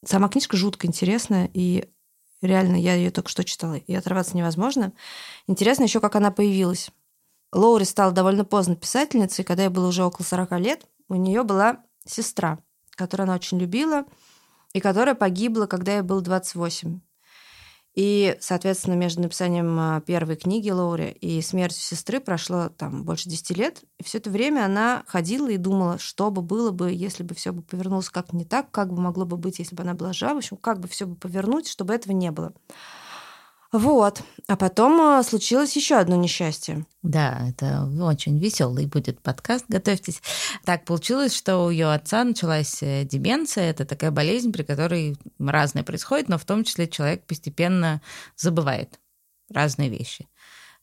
Сама 0.04 0.30
книжка 0.30 0.58
жутко 0.58 0.88
интересная, 0.88 1.50
и 1.54 1.88
реально 2.42 2.76
я 2.76 2.96
ее 2.96 3.12
только 3.12 3.30
что 3.30 3.44
читала, 3.44 3.76
и 3.76 3.94
оторваться 3.94 4.36
невозможно. 4.36 4.94
Интересно 5.48 5.84
еще, 5.84 6.00
как 6.00 6.16
она 6.16 6.32
появилась. 6.32 6.90
Лоури 7.52 7.84
стала 7.84 8.12
довольно 8.12 8.46
поздно 8.46 8.76
писательницей, 8.76 9.46
когда 9.46 9.64
ей 9.64 9.70
было 9.70 9.88
уже 9.88 10.04
около 10.04 10.26
40 10.26 10.52
лет. 10.60 10.88
У 11.08 11.16
нее 11.16 11.44
была 11.44 11.84
сестра, 12.06 12.60
которую 12.92 13.26
она 13.26 13.36
очень 13.36 13.60
любила, 13.60 14.06
и 14.74 14.80
которая 14.80 15.16
погибла, 15.16 15.66
когда 15.66 15.94
ей 15.96 16.02
было 16.02 16.22
28. 16.22 17.02
И, 17.94 18.38
соответственно, 18.40 18.94
между 18.94 19.22
написанием 19.22 19.78
а, 19.78 20.02
первой 20.02 20.38
книги 20.38 20.70
Лоури 20.70 21.10
и 21.10 21.42
смертью 21.42 21.82
сестры 21.82 22.22
прошло 22.22 22.70
там 22.70 23.04
больше 23.04 23.28
10 23.30 23.58
лет. 23.58 23.84
И 24.00 24.04
все 24.04 24.20
это 24.20 24.30
время 24.30 24.64
она 24.64 25.04
ходила 25.08 25.50
и 25.50 25.58
думала, 25.58 25.98
что 25.98 26.32
бы 26.32 26.42
было 26.42 26.72
бы, 26.72 26.92
если 26.94 27.24
бы 27.24 27.36
все 27.36 27.52
бы 27.52 27.62
повернулось 27.62 28.10
как 28.10 28.32
не 28.32 28.46
так, 28.46 28.72
как 28.72 28.94
бы 28.94 29.02
могло 29.02 29.26
бы 29.26 29.36
быть, 29.36 29.60
если 29.60 29.76
бы 29.76 29.84
она 29.84 29.94
была 29.94 30.14
жива. 30.14 30.34
В 30.34 30.38
общем, 30.38 30.56
как 30.56 30.80
бы 30.80 30.88
все 30.88 31.06
бы 31.06 31.16
повернуть, 31.16 31.68
чтобы 31.68 31.94
этого 31.94 32.14
не 32.14 32.32
было. 32.32 32.54
Вот. 33.72 34.22
А 34.48 34.58
потом 34.58 35.00
а, 35.00 35.24
случилось 35.24 35.76
еще 35.78 35.96
одно 35.96 36.18
несчастье. 36.18 36.86
Да, 37.04 37.48
это 37.48 37.90
очень 38.02 38.38
веселый 38.38 38.86
будет 38.86 39.22
подкаст, 39.22 39.66
готовьтесь. 39.70 40.22
Так 40.66 40.84
получилось, 40.84 41.34
что 41.34 41.60
у 41.60 41.70
ее 41.70 41.94
отца 41.94 42.24
началась 42.26 42.84
э, 42.84 43.06
деменция. 43.06 43.70
Это 43.70 43.86
такая 43.86 44.12
болезнь, 44.12 44.52
при 44.52 44.64
которой 44.64 45.18
разное 45.40 45.84
происходит, 45.84 46.28
но 46.28 46.38
в 46.38 46.44
том 46.44 46.66
числе 46.66 46.90
человек 46.90 47.26
постепенно 47.26 48.02
забывает 48.36 49.00
разные 49.50 49.90
вещи. 49.90 50.28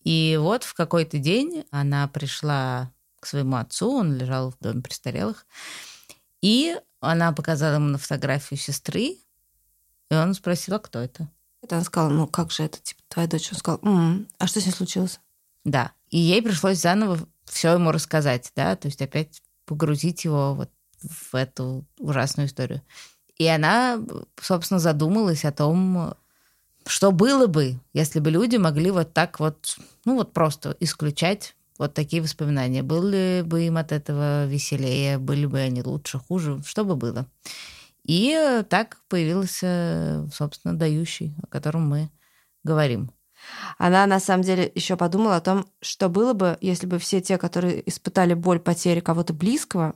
И 0.04 0.38
вот 0.40 0.64
в 0.64 0.72
какой-то 0.72 1.18
день 1.18 1.64
она 1.70 2.08
пришла 2.08 2.90
к 3.20 3.26
своему 3.26 3.56
отцу, 3.56 3.92
он 3.92 4.16
лежал 4.16 4.52
в 4.52 4.58
доме 4.60 4.80
престарелых, 4.80 5.46
и 6.40 6.76
она 7.00 7.32
показала 7.32 7.74
ему 7.74 7.88
на 7.88 7.98
фотографию 7.98 8.58
сестры, 8.58 9.18
и 10.10 10.14
он 10.14 10.32
спросил, 10.34 10.76
а 10.76 10.78
кто 10.78 11.00
это? 11.00 11.28
Она 11.68 11.82
сказала, 11.82 12.10
ну 12.10 12.26
как 12.26 12.50
же 12.50 12.62
это, 12.64 12.78
типа, 12.78 13.00
твоя 13.08 13.28
дочь? 13.28 13.50
Он 13.52 13.58
сказал, 13.58 13.80
м-м, 13.82 14.28
а 14.38 14.46
что 14.46 14.60
с 14.60 14.66
ней 14.66 14.72
случилось? 14.72 15.20
Да. 15.64 15.92
И 16.10 16.18
ей 16.18 16.42
пришлось 16.42 16.80
заново 16.80 17.18
все 17.44 17.74
ему 17.74 17.92
рассказать, 17.92 18.52
да, 18.54 18.76
то 18.76 18.88
есть 18.88 19.02
опять 19.02 19.42
погрузить 19.64 20.24
его 20.24 20.54
вот 20.54 20.70
в 21.02 21.34
эту 21.34 21.84
ужасную 21.98 22.48
историю. 22.48 22.82
И 23.36 23.46
она, 23.46 24.00
собственно, 24.40 24.80
задумалась 24.80 25.44
о 25.44 25.52
том, 25.52 26.14
что 26.86 27.12
было 27.12 27.46
бы, 27.46 27.78
если 27.92 28.20
бы 28.20 28.30
люди 28.30 28.56
могли 28.56 28.90
вот 28.90 29.12
так 29.12 29.40
вот, 29.40 29.76
ну 30.04 30.16
вот 30.16 30.32
просто 30.32 30.76
исключать 30.80 31.54
вот 31.78 31.94
такие 31.94 32.20
воспоминания. 32.20 32.82
Были 32.82 33.42
бы 33.46 33.62
им 33.62 33.76
от 33.76 33.92
этого 33.92 34.46
веселее, 34.46 35.18
были 35.18 35.46
бы 35.46 35.60
они 35.60 35.82
лучше, 35.82 36.18
хуже, 36.18 36.60
что 36.66 36.84
бы 36.84 36.96
было. 36.96 37.26
И 38.08 38.64
так 38.70 39.02
появился, 39.08 40.26
собственно, 40.32 40.74
дающий, 40.74 41.36
о 41.42 41.46
котором 41.46 41.88
мы 41.88 42.10
говорим. 42.64 43.12
Она 43.76 44.06
на 44.06 44.18
самом 44.18 44.42
деле 44.42 44.72
еще 44.74 44.96
подумала 44.96 45.36
о 45.36 45.40
том, 45.42 45.66
что 45.82 46.08
было 46.08 46.32
бы, 46.32 46.56
если 46.62 46.86
бы 46.86 46.98
все 46.98 47.20
те, 47.20 47.36
которые 47.36 47.86
испытали 47.88 48.32
боль 48.32 48.60
потери 48.60 49.00
кого-то 49.00 49.34
близкого, 49.34 49.94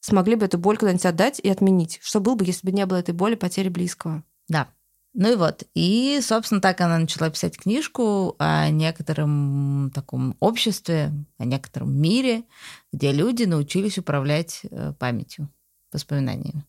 смогли 0.00 0.34
бы 0.34 0.46
эту 0.46 0.56
боль 0.56 0.78
куда-нибудь 0.78 1.04
отдать 1.04 1.38
и 1.38 1.50
отменить. 1.50 1.98
Что 2.02 2.20
было 2.20 2.36
бы, 2.36 2.44
если 2.46 2.66
бы 2.66 2.72
не 2.72 2.86
было 2.86 2.96
этой 2.96 3.14
боли 3.14 3.34
потери 3.34 3.68
близкого? 3.68 4.24
Да. 4.48 4.68
Ну 5.12 5.32
и 5.32 5.36
вот. 5.36 5.64
И, 5.74 6.18
собственно, 6.22 6.62
так 6.62 6.80
она 6.80 6.98
начала 6.98 7.28
писать 7.28 7.58
книжку 7.58 8.34
о 8.38 8.70
некотором 8.70 9.90
таком 9.94 10.36
обществе, 10.40 11.12
о 11.36 11.44
некотором 11.44 11.94
мире, 11.94 12.44
где 12.94 13.12
люди 13.12 13.44
научились 13.44 13.98
управлять 13.98 14.62
э, 14.70 14.94
памятью, 14.98 15.50
воспоминаниями. 15.92 16.64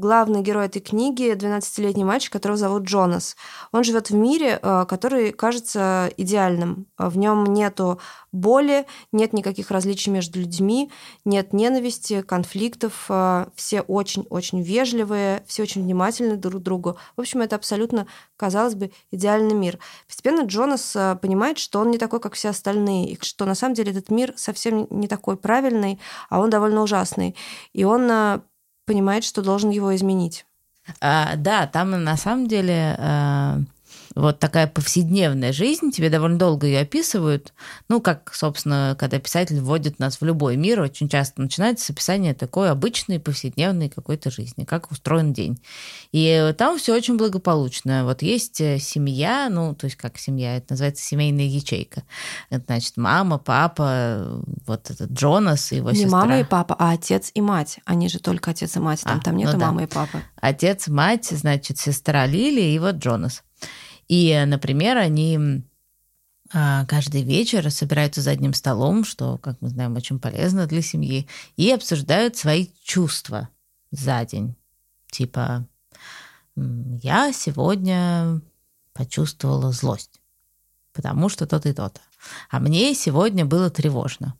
Главный 0.00 0.40
герой 0.40 0.64
этой 0.64 0.80
книги— 0.80 1.30
12-летний 1.34 2.04
мальчик, 2.04 2.32
которого 2.32 2.56
зовут 2.56 2.84
Джонас. 2.84 3.36
Он 3.70 3.84
живет 3.84 4.08
в 4.08 4.14
мире, 4.14 4.58
э, 4.62 4.86
который 4.88 5.30
кажется 5.30 6.10
идеальным. 6.16 6.86
В 6.96 7.18
нем 7.18 7.44
нету 7.44 8.00
боли, 8.32 8.86
нет 9.12 9.34
никаких 9.34 9.70
различий 9.70 10.10
между 10.10 10.40
людьми, 10.40 10.90
нет 11.26 11.52
ненависти, 11.52 12.22
конфликтов. 12.22 13.08
Э, 13.10 13.48
все 13.54 13.82
очень-очень 13.82 14.62
вежливые, 14.62 15.44
все 15.46 15.64
очень 15.64 15.82
внимательны 15.82 16.36
друг 16.36 16.62
к 16.62 16.64
другу. 16.64 16.96
В 17.18 17.20
общем, 17.20 17.42
это 17.42 17.56
абсолютно, 17.56 18.06
казалось 18.38 18.76
бы, 18.76 18.92
идеальный 19.10 19.54
мир. 19.54 19.78
Постепенно 20.06 20.46
Джонас 20.46 20.96
э, 20.96 21.18
понимает, 21.20 21.58
что 21.58 21.78
он 21.78 21.90
не 21.90 21.98
такой, 21.98 22.20
как 22.20 22.32
все 22.32 22.48
остальные, 22.48 23.10
и 23.10 23.18
что 23.22 23.44
на 23.44 23.54
самом 23.54 23.74
деле 23.74 23.90
этот 23.90 24.10
мир 24.10 24.32
совсем 24.36 24.86
не 24.88 25.08
такой 25.08 25.36
правильный, 25.36 26.00
а 26.30 26.40
он 26.40 26.48
довольно 26.48 26.80
ужасный. 26.80 27.36
И 27.74 27.84
он 27.84 28.10
понимает, 28.90 29.22
что 29.22 29.40
должен 29.40 29.70
его 29.70 29.94
изменить. 29.94 30.44
А, 31.00 31.36
да, 31.36 31.68
там 31.68 32.02
на 32.02 32.16
самом 32.16 32.48
деле 32.48 32.96
а, 32.98 33.60
вот 34.14 34.38
такая 34.40 34.66
повседневная 34.66 35.52
жизнь, 35.52 35.92
тебе 35.92 36.10
довольно 36.10 36.38
долго 36.38 36.66
ее 36.66 36.80
описывают. 36.80 37.52
Ну, 37.88 38.00
как, 38.00 38.32
собственно, 38.34 38.96
когда 38.98 39.18
писатель 39.18 39.60
вводит 39.60 39.98
нас 39.98 40.20
в 40.20 40.24
любой 40.24 40.56
мир, 40.56 40.80
очень 40.80 41.08
часто 41.08 41.40
начинается 41.40 41.84
с 41.86 41.90
описания 41.90 42.34
такой 42.34 42.70
обычной 42.70 43.20
повседневной 43.20 43.88
какой-то 43.88 44.30
жизни, 44.30 44.64
как 44.64 44.90
устроен 44.90 45.32
день. 45.32 45.60
И 46.12 46.52
там 46.58 46.78
все 46.78 46.94
очень 46.94 47.16
благополучно. 47.16 48.04
Вот 48.04 48.22
есть 48.22 48.60
э, 48.60 48.78
семья, 48.78 49.48
ну, 49.48 49.74
то 49.74 49.84
есть 49.86 49.96
как 49.96 50.18
семья, 50.18 50.56
это 50.56 50.72
называется 50.72 51.04
семейная 51.04 51.46
ячейка. 51.46 52.02
Это 52.50 52.64
значит 52.66 52.96
мама, 52.96 53.38
папа, 53.38 54.42
вот 54.66 54.90
этот 54.90 55.12
Джонас 55.12 55.70
и 55.72 55.76
его 55.76 55.90
Не 55.90 55.96
сестра. 56.02 56.18
мама 56.18 56.40
и 56.40 56.44
папа, 56.44 56.74
а 56.78 56.90
отец 56.92 57.30
и 57.34 57.40
мать. 57.40 57.78
Они 57.84 58.08
же 58.08 58.18
только 58.18 58.50
отец 58.50 58.76
и 58.76 58.80
мать, 58.80 59.02
там, 59.02 59.18
А, 59.18 59.20
там 59.20 59.34
ну 59.34 59.40
нету 59.40 59.56
да. 59.56 59.66
мамы 59.66 59.84
и 59.84 59.86
папы. 59.86 60.20
Отец, 60.40 60.88
мать, 60.88 61.26
значит, 61.30 61.78
сестра 61.78 62.26
Лили 62.26 62.60
и 62.60 62.78
вот 62.78 62.96
Джонас. 62.96 63.42
И, 64.10 64.42
например, 64.44 64.98
они 64.98 65.62
а, 66.52 66.84
каждый 66.86 67.22
вечер 67.22 67.70
собираются 67.70 68.20
за 68.20 68.32
одним 68.32 68.54
столом, 68.54 69.04
что, 69.04 69.38
как 69.38 69.58
мы 69.60 69.68
знаем, 69.68 69.94
очень 69.94 70.18
полезно 70.18 70.66
для 70.66 70.82
семьи, 70.82 71.28
и 71.56 71.70
обсуждают 71.70 72.36
свои 72.36 72.66
чувства 72.82 73.50
за 73.92 74.24
день. 74.24 74.56
Типа, 75.12 75.64
«М, 76.56 76.96
я 76.96 77.32
сегодня 77.32 78.40
почувствовала 78.94 79.70
злость, 79.70 80.20
потому 80.92 81.28
что 81.28 81.46
то-то 81.46 81.68
и 81.68 81.72
то-то. 81.72 82.00
А 82.50 82.58
мне 82.58 82.96
сегодня 82.96 83.44
было 83.44 83.70
тревожно. 83.70 84.34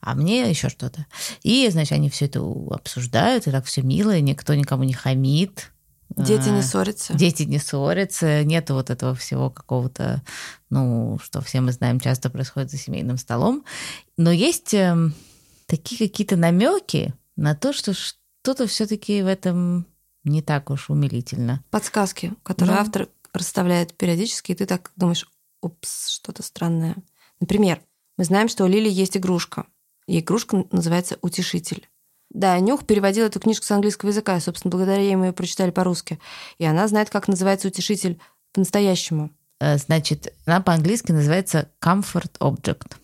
А 0.00 0.14
мне 0.14 0.48
еще 0.48 0.70
что-то. 0.70 1.04
И, 1.42 1.68
значит, 1.68 1.92
они 1.92 2.08
все 2.08 2.24
это 2.24 2.40
обсуждают, 2.70 3.46
и 3.46 3.50
так 3.50 3.66
все 3.66 3.82
мило, 3.82 4.16
и 4.16 4.22
никто 4.22 4.54
никому 4.54 4.84
не 4.84 4.94
хамит. 4.94 5.73
Дети 6.10 6.48
А, 6.48 6.52
не 6.52 6.62
ссорятся. 6.62 7.14
Дети 7.14 7.42
не 7.42 7.58
ссорятся, 7.58 8.44
нету 8.44 8.74
вот 8.74 8.90
этого 8.90 9.14
всего 9.14 9.50
какого-то, 9.50 10.22
ну, 10.70 11.18
что 11.22 11.40
все 11.40 11.60
мы 11.60 11.72
знаем, 11.72 11.98
часто 12.00 12.30
происходит 12.30 12.70
за 12.70 12.76
семейным 12.76 13.18
столом. 13.18 13.64
Но 14.16 14.30
есть 14.30 14.74
эм, 14.74 15.14
такие 15.66 15.98
какие-то 15.98 16.36
намеки 16.36 17.14
на 17.36 17.54
то, 17.54 17.72
что 17.72 17.94
что-то 17.94 18.66
все-таки 18.66 19.22
в 19.22 19.26
этом 19.26 19.86
не 20.22 20.40
так 20.42 20.70
уж 20.70 20.88
умилительно. 20.90 21.62
Подсказки, 21.70 22.32
которые 22.42 22.76
Да. 22.76 22.80
автор 22.82 23.08
расставляет 23.32 23.94
периодически, 23.94 24.52
и 24.52 24.54
ты 24.54 24.66
так 24.66 24.92
думаешь, 24.96 25.28
упс, 25.60 26.08
что-то 26.08 26.42
странное. 26.42 26.96
Например, 27.40 27.80
мы 28.16 28.24
знаем, 28.24 28.48
что 28.48 28.64
у 28.64 28.68
Лили 28.68 28.88
есть 28.88 29.16
игрушка. 29.16 29.66
И 30.06 30.20
игрушка 30.20 30.64
называется 30.70 31.18
«Утешитель». 31.22 31.88
Да, 32.34 32.58
Нюх 32.58 32.84
переводил 32.84 33.26
эту 33.26 33.38
книжку 33.38 33.64
с 33.64 33.70
английского 33.70 34.10
языка, 34.10 34.36
и, 34.36 34.40
собственно, 34.40 34.70
благодаря 34.70 35.00
ей 35.00 35.14
мы 35.14 35.26
ее 35.26 35.32
прочитали 35.32 35.70
по-русски. 35.70 36.18
И 36.58 36.64
она 36.64 36.86
знает, 36.88 37.08
как 37.08 37.28
называется 37.28 37.68
утешитель 37.68 38.18
по-настоящему. 38.52 39.30
Э, 39.60 39.78
Значит, 39.78 40.34
она 40.44 40.60
по-английски 40.60 41.12
называется 41.12 41.70
comfort 41.80 42.32
object. 42.40 42.96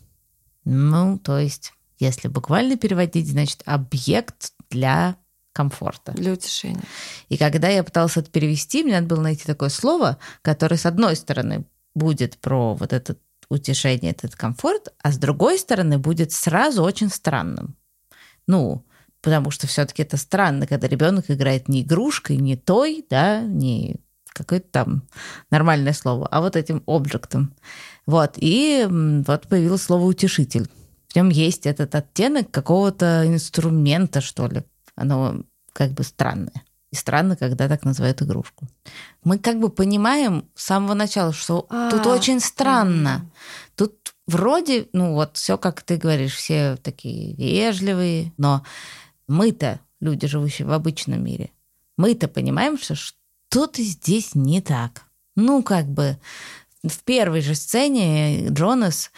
Ну, 0.64 1.16
то 1.18 1.38
есть, 1.38 1.72
если 2.00 2.26
буквально 2.26 2.76
переводить, 2.76 3.30
значит, 3.30 3.62
объект 3.66 4.52
для 4.68 5.16
комфорта. 5.52 6.10
Для 6.12 6.32
утешения. 6.32 6.82
И 7.28 7.36
когда 7.36 7.68
я 7.68 7.84
пыталась 7.84 8.16
это 8.16 8.30
перевести, 8.30 8.82
мне 8.82 8.94
надо 8.94 9.14
было 9.14 9.22
найти 9.22 9.44
такое 9.44 9.68
слово, 9.68 10.18
которое, 10.42 10.76
с 10.76 10.86
одной 10.86 11.14
стороны, 11.14 11.64
будет 11.94 12.36
про 12.38 12.74
вот 12.74 12.92
это 12.92 13.16
утешение, 13.48 14.10
этот 14.10 14.34
комфорт, 14.34 14.92
а 15.02 15.12
с 15.12 15.18
другой 15.18 15.58
стороны, 15.58 15.98
будет 15.98 16.32
сразу 16.32 16.82
очень 16.82 17.10
странным. 17.10 17.76
Ну, 18.46 18.84
потому 19.22 19.50
что 19.50 19.66
все-таки 19.66 20.02
это 20.02 20.16
странно, 20.16 20.66
когда 20.66 20.88
ребенок 20.88 21.30
играет 21.30 21.68
не 21.68 21.82
игрушкой, 21.82 22.36
не 22.36 22.56
той, 22.56 23.04
да, 23.08 23.40
не 23.40 23.96
какое-то 24.32 24.68
там 24.70 25.02
нормальное 25.50 25.92
слово, 25.92 26.26
а 26.28 26.40
вот 26.40 26.56
этим 26.56 26.82
объектом. 26.86 27.54
Вот, 28.06 28.34
и 28.36 28.86
вот 28.88 29.48
появилось 29.48 29.82
слово 29.82 30.04
«утешитель». 30.04 30.68
В 31.08 31.16
нем 31.16 31.28
есть 31.28 31.66
этот 31.66 31.94
оттенок 31.94 32.50
какого-то 32.50 33.24
инструмента, 33.26 34.20
что 34.20 34.46
ли. 34.46 34.62
Оно 34.94 35.42
как 35.72 35.90
бы 35.90 36.04
странное. 36.04 36.62
И 36.92 36.96
странно, 36.96 37.36
когда 37.36 37.68
так 37.68 37.84
называют 37.84 38.22
игрушку. 38.22 38.68
Мы 39.24 39.38
как 39.38 39.58
бы 39.60 39.70
понимаем 39.70 40.48
с 40.54 40.66
самого 40.66 40.94
начала, 40.94 41.32
что 41.32 41.66
А, 41.68 41.90
тут 41.90 42.06
очень 42.06 42.40
странно. 42.40 43.30
Тут 43.76 44.14
вроде, 44.26 44.88
ну 44.92 45.14
вот 45.14 45.36
все, 45.36 45.56
как 45.58 45.82
ты 45.82 45.96
говоришь, 45.96 46.34
все 46.34 46.76
такие 46.76 47.34
вежливые, 47.34 48.32
но 48.38 48.64
мы-то, 49.30 49.80
люди, 50.00 50.26
живущие 50.26 50.66
в 50.66 50.72
обычном 50.72 51.22
мире, 51.22 51.50
мы-то 51.96 52.26
понимаем, 52.26 52.76
что 52.76 52.94
что-то 52.96 53.80
здесь 53.82 54.34
не 54.34 54.60
так. 54.60 55.04
Ну, 55.36 55.62
как 55.62 55.86
бы 55.86 56.18
в 56.82 57.02
первой 57.04 57.40
же 57.40 57.54
сцене 57.54 58.48
Джонас, 58.48 59.12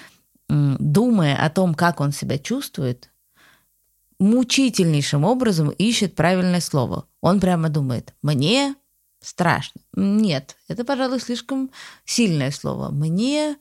думая 0.49 1.37
о 1.43 1.49
том, 1.49 1.75
как 1.75 2.01
он 2.01 2.13
себя 2.13 2.39
чувствует, 2.39 3.11
мучительнейшим 4.19 5.25
образом 5.25 5.71
ищет 5.71 6.15
правильное 6.15 6.61
слово. 6.61 7.07
Он 7.23 7.41
прямо 7.41 7.71
думает, 7.71 8.15
мне 8.21 8.75
страшно. 9.21 9.81
Нет, 9.95 10.57
это, 10.69 10.85
пожалуй, 10.85 11.21
слишком 11.21 11.71
сильное 12.05 12.51
слово. 12.51 12.91
Мне 12.91 13.57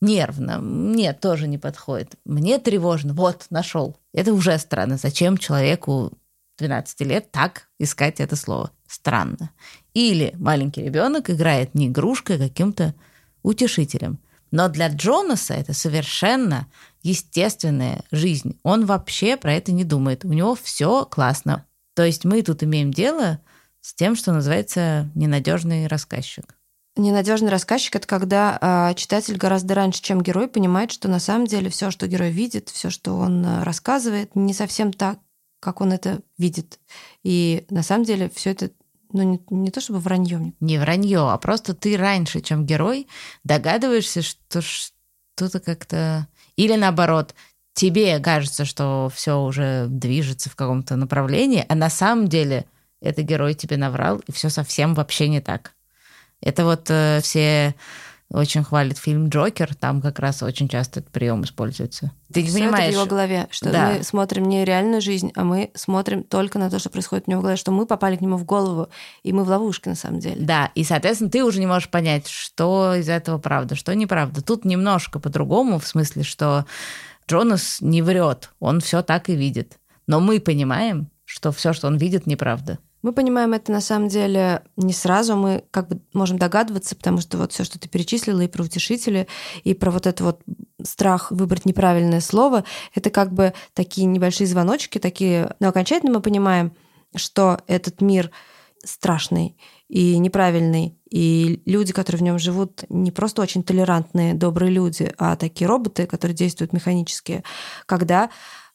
нервно. 0.00 0.58
Нет, 0.60 1.20
тоже 1.20 1.46
не 1.48 1.58
подходит. 1.58 2.14
Мне 2.24 2.58
тревожно. 2.58 3.14
Вот, 3.14 3.46
нашел. 3.50 3.96
Это 4.12 4.32
уже 4.32 4.58
странно. 4.58 4.96
Зачем 4.96 5.36
человеку 5.36 6.12
12 6.58 7.00
лет 7.02 7.30
так 7.30 7.68
искать 7.78 8.20
это 8.20 8.36
слово? 8.36 8.70
Странно. 8.86 9.50
Или 9.94 10.34
маленький 10.38 10.82
ребенок 10.82 11.30
играет 11.30 11.74
не 11.74 11.88
игрушкой, 11.88 12.36
а 12.36 12.38
каким-то 12.38 12.94
утешителем. 13.42 14.18
Но 14.50 14.68
для 14.68 14.88
Джонаса 14.88 15.54
это 15.54 15.72
совершенно 15.72 16.66
естественная 17.02 18.02
жизнь. 18.10 18.58
Он 18.62 18.84
вообще 18.84 19.36
про 19.36 19.52
это 19.52 19.72
не 19.72 19.84
думает. 19.84 20.24
У 20.24 20.32
него 20.32 20.56
все 20.60 21.04
классно. 21.04 21.66
То 21.94 22.04
есть 22.04 22.24
мы 22.24 22.42
тут 22.42 22.62
имеем 22.62 22.92
дело 22.92 23.40
с 23.80 23.94
тем, 23.94 24.16
что 24.16 24.32
называется 24.32 25.10
ненадежный 25.14 25.86
рассказчик. 25.86 26.56
Ненадежный 27.00 27.48
рассказчик 27.48 27.96
это 27.96 28.06
когда 28.06 28.58
а, 28.60 28.92
читатель 28.92 29.38
гораздо 29.38 29.74
раньше, 29.74 30.02
чем 30.02 30.20
герой, 30.20 30.48
понимает, 30.48 30.92
что 30.92 31.08
на 31.08 31.18
самом 31.18 31.46
деле 31.46 31.70
все, 31.70 31.90
что 31.90 32.06
герой 32.06 32.30
видит, 32.30 32.68
все, 32.68 32.90
что 32.90 33.14
он 33.14 33.44
а, 33.44 33.64
рассказывает, 33.64 34.36
не 34.36 34.52
совсем 34.52 34.92
так, 34.92 35.18
как 35.60 35.80
он 35.80 35.94
это 35.94 36.20
видит. 36.36 36.78
И 37.22 37.64
на 37.70 37.82
самом 37.82 38.04
деле 38.04 38.28
все 38.28 38.50
это 38.50 38.70
ну, 39.12 39.22
не, 39.22 39.40
не 39.48 39.70
то 39.70 39.80
чтобы 39.80 39.98
вранье. 39.98 40.52
Не 40.60 40.78
вранье, 40.78 41.30
а 41.30 41.38
просто 41.38 41.72
ты 41.72 41.96
раньше, 41.96 42.42
чем 42.42 42.66
герой, 42.66 43.08
догадываешься, 43.44 44.20
что 44.20 44.60
что-то 44.60 45.58
как-то... 45.58 46.28
Или 46.56 46.76
наоборот, 46.76 47.34
тебе 47.72 48.18
кажется, 48.18 48.66
что 48.66 49.10
все 49.14 49.40
уже 49.40 49.86
движется 49.88 50.50
в 50.50 50.54
каком-то 50.54 50.96
направлении, 50.96 51.64
а 51.66 51.74
на 51.74 51.88
самом 51.88 52.28
деле 52.28 52.66
это 53.00 53.22
герой 53.22 53.54
тебе 53.54 53.78
наврал, 53.78 54.18
и 54.26 54.32
все 54.32 54.50
совсем 54.50 54.92
вообще 54.92 55.28
не 55.28 55.40
так. 55.40 55.72
Это 56.42 56.64
вот 56.64 56.86
э, 56.90 57.20
все 57.22 57.74
очень 58.32 58.62
хвалят 58.62 58.96
фильм 58.96 59.28
Джокер, 59.28 59.74
там 59.74 60.00
как 60.00 60.20
раз 60.20 60.42
очень 60.44 60.68
часто 60.68 61.00
этот 61.00 61.10
прием 61.12 61.42
используется. 61.42 62.12
Ты 62.32 62.42
не 62.42 62.48
Всё 62.48 62.58
это 62.58 62.66
понимаешь. 62.66 62.94
в 62.94 62.96
его 62.98 63.06
голове, 63.06 63.48
что 63.50 63.70
Да. 63.72 63.90
мы 63.90 64.04
смотрим 64.04 64.44
не 64.44 64.64
реальную 64.64 65.00
жизнь, 65.00 65.32
а 65.34 65.42
мы 65.42 65.72
смотрим 65.74 66.22
только 66.22 66.60
на 66.60 66.70
то, 66.70 66.78
что 66.78 66.90
происходит 66.90 67.24
у 67.26 67.30
него 67.32 67.40
в 67.40 67.42
голове, 67.42 67.56
что 67.56 67.72
мы 67.72 67.86
попали 67.86 68.16
к 68.16 68.20
нему 68.20 68.36
в 68.36 68.44
голову, 68.44 68.88
и 69.24 69.32
мы 69.32 69.42
в 69.42 69.48
ловушке 69.48 69.90
на 69.90 69.96
самом 69.96 70.20
деле. 70.20 70.36
Да, 70.46 70.70
и, 70.76 70.84
соответственно, 70.84 71.28
ты 71.30 71.42
уже 71.42 71.58
не 71.58 71.66
можешь 71.66 71.88
понять, 71.88 72.28
что 72.28 72.94
из 72.94 73.08
этого 73.08 73.38
правда, 73.38 73.74
что 73.74 73.92
неправда. 73.96 74.42
Тут 74.42 74.64
немножко 74.64 75.18
по-другому, 75.18 75.80
в 75.80 75.86
смысле, 75.86 76.22
что 76.22 76.66
Джонас 77.28 77.78
не 77.80 78.00
врет, 78.00 78.50
он 78.60 78.80
все 78.80 79.02
так 79.02 79.28
и 79.28 79.34
видит. 79.34 79.78
Но 80.06 80.20
мы 80.20 80.38
понимаем, 80.38 81.08
что 81.24 81.50
все, 81.50 81.72
что 81.72 81.88
он 81.88 81.96
видит, 81.96 82.26
неправда. 82.28 82.78
Мы 83.02 83.12
понимаем 83.12 83.54
это 83.54 83.72
на 83.72 83.80
самом 83.80 84.08
деле 84.08 84.62
не 84.76 84.92
сразу, 84.92 85.34
мы 85.34 85.64
как 85.70 85.88
бы 85.88 86.00
можем 86.12 86.38
догадываться, 86.38 86.94
потому 86.94 87.20
что 87.20 87.38
вот 87.38 87.52
все, 87.52 87.64
что 87.64 87.78
ты 87.78 87.88
перечислила, 87.88 88.40
и 88.42 88.48
про 88.48 88.64
утешители, 88.64 89.26
и 89.64 89.72
про 89.72 89.90
вот 89.90 90.06
этот 90.06 90.20
вот 90.20 90.40
страх 90.82 91.30
выбрать 91.30 91.64
неправильное 91.64 92.20
слово, 92.20 92.64
это 92.94 93.10
как 93.10 93.32
бы 93.32 93.54
такие 93.72 94.06
небольшие 94.06 94.46
звоночки, 94.46 94.98
такие, 94.98 95.54
но 95.60 95.68
окончательно 95.68 96.12
мы 96.12 96.20
понимаем, 96.20 96.72
что 97.16 97.60
этот 97.66 98.02
мир 98.02 98.30
страшный 98.84 99.56
и 99.88 100.18
неправильный, 100.18 100.98
и 101.10 101.62
люди, 101.66 101.92
которые 101.92 102.20
в 102.20 102.22
нем 102.22 102.38
живут, 102.38 102.84
не 102.88 103.10
просто 103.10 103.42
очень 103.42 103.62
толерантные, 103.62 104.34
добрые 104.34 104.70
люди, 104.70 105.12
а 105.18 105.36
такие 105.36 105.66
роботы, 105.66 106.06
которые 106.06 106.36
действуют 106.36 106.72
механически, 106.72 107.42
когда 107.86 108.30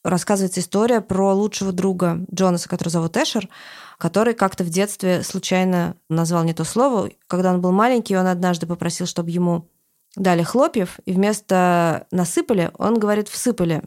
рассказывается 0.06 0.60
история 0.60 1.02
про 1.02 1.34
лучшего 1.34 1.72
друга 1.72 2.24
Джонаса, 2.34 2.70
который 2.70 2.90
зовут 2.90 3.18
Эшер, 3.18 3.50
который 3.98 4.36
как-то 4.36 4.64
в 4.64 4.70
детстве 4.70 5.24
случайно 5.24 5.98
назвал 6.10 6.44
не 6.44 6.54
то 6.54 6.64
слово. 6.64 7.10
Когда 7.28 7.52
он 7.52 7.60
был 7.60 7.72
маленький, 7.72 8.16
он 8.16 8.28
однажды 8.28 8.68
попросил, 8.68 9.08
чтобы 9.08 9.32
ему 9.32 9.68
дали 10.16 10.44
хлопьев, 10.44 11.00
и 11.06 11.12
вместо 11.12 12.08
насыпали, 12.12 12.72
он 12.78 13.00
говорит 13.00 13.28
всыпали. 13.28 13.84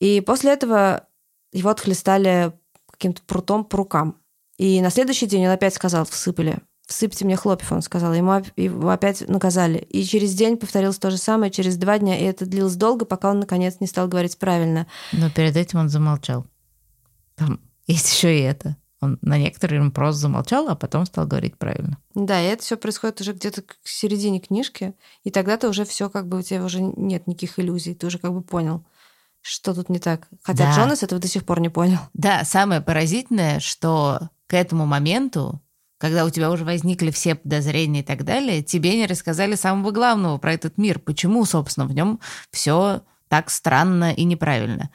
И 0.00 0.20
после 0.20 0.52
этого 0.52 1.06
его 1.52 1.70
отхлестали 1.70 2.52
каким-то 2.90 3.22
прутом 3.22 3.64
по 3.64 3.78
рукам. 3.78 4.20
И 4.58 4.80
на 4.82 4.90
следующий 4.90 5.26
день 5.26 5.46
он 5.46 5.52
опять 5.52 5.74
сказал 5.74 6.04
«всыпали». 6.04 6.58
«Всыпьте 6.86 7.24
мне 7.24 7.36
хлопьев», 7.36 7.72
он 7.72 7.82
сказал. 7.82 8.12
Ему, 8.12 8.42
его 8.56 8.90
опять 8.90 9.26
наказали. 9.28 9.78
И 9.78 10.04
через 10.04 10.34
день 10.34 10.56
повторилось 10.56 10.98
то 10.98 11.10
же 11.10 11.16
самое, 11.16 11.50
через 11.50 11.76
два 11.76 11.98
дня. 11.98 12.18
И 12.18 12.24
это 12.24 12.44
длилось 12.44 12.76
долго, 12.76 13.04
пока 13.04 13.30
он, 13.30 13.40
наконец, 13.40 13.76
не 13.80 13.86
стал 13.86 14.06
говорить 14.06 14.38
правильно. 14.38 14.86
Но 15.12 15.30
перед 15.30 15.56
этим 15.56 15.78
он 15.78 15.88
замолчал. 15.88 16.46
Там 17.36 17.60
есть 17.86 18.12
еще 18.12 18.38
и 18.38 18.42
это. 18.42 18.76
Он 19.04 19.18
на 19.20 19.36
некоторые 19.36 19.82
он 19.82 19.90
просто 19.90 20.22
замолчал, 20.22 20.68
а 20.68 20.74
потом 20.74 21.04
стал 21.04 21.26
говорить 21.26 21.58
правильно. 21.58 21.98
Да, 22.14 22.40
и 22.40 22.46
это 22.46 22.62
все 22.62 22.76
происходит 22.76 23.20
уже 23.20 23.32
где-то 23.32 23.62
к 23.62 23.76
середине 23.84 24.40
книжки, 24.40 24.94
и 25.24 25.30
тогда 25.30 25.58
ты 25.58 25.68
уже 25.68 25.84
все 25.84 26.08
как 26.08 26.26
бы 26.26 26.38
у 26.38 26.42
тебя 26.42 26.64
уже 26.64 26.80
нет 26.80 27.26
никаких 27.26 27.58
иллюзий, 27.58 27.94
ты 27.94 28.06
уже 28.06 28.18
как 28.18 28.32
бы 28.32 28.40
понял, 28.40 28.82
что 29.42 29.74
тут 29.74 29.90
не 29.90 29.98
так. 29.98 30.28
Хотя 30.42 30.64
да. 30.64 30.74
Джонас 30.74 31.02
этого 31.02 31.20
до 31.20 31.28
сих 31.28 31.44
пор 31.44 31.60
не 31.60 31.68
понял. 31.68 31.98
Да, 32.14 32.44
самое 32.44 32.80
поразительное, 32.80 33.60
что 33.60 34.30
к 34.46 34.54
этому 34.54 34.86
моменту, 34.86 35.60
когда 36.04 36.26
у 36.26 36.28
тебя 36.28 36.50
уже 36.50 36.66
возникли 36.66 37.10
все 37.10 37.34
подозрения 37.34 38.00
и 38.00 38.02
так 38.02 38.24
далее, 38.24 38.62
тебе 38.62 38.94
не 38.94 39.06
рассказали 39.06 39.54
самого 39.54 39.90
главного 39.90 40.36
про 40.36 40.52
этот 40.52 40.76
мир. 40.76 40.98
Почему, 40.98 41.46
собственно, 41.46 41.86
в 41.86 41.94
нем 41.94 42.20
все 42.50 43.00
так 43.28 43.48
странно 43.48 44.12
и 44.12 44.24
неправильно? 44.24 44.90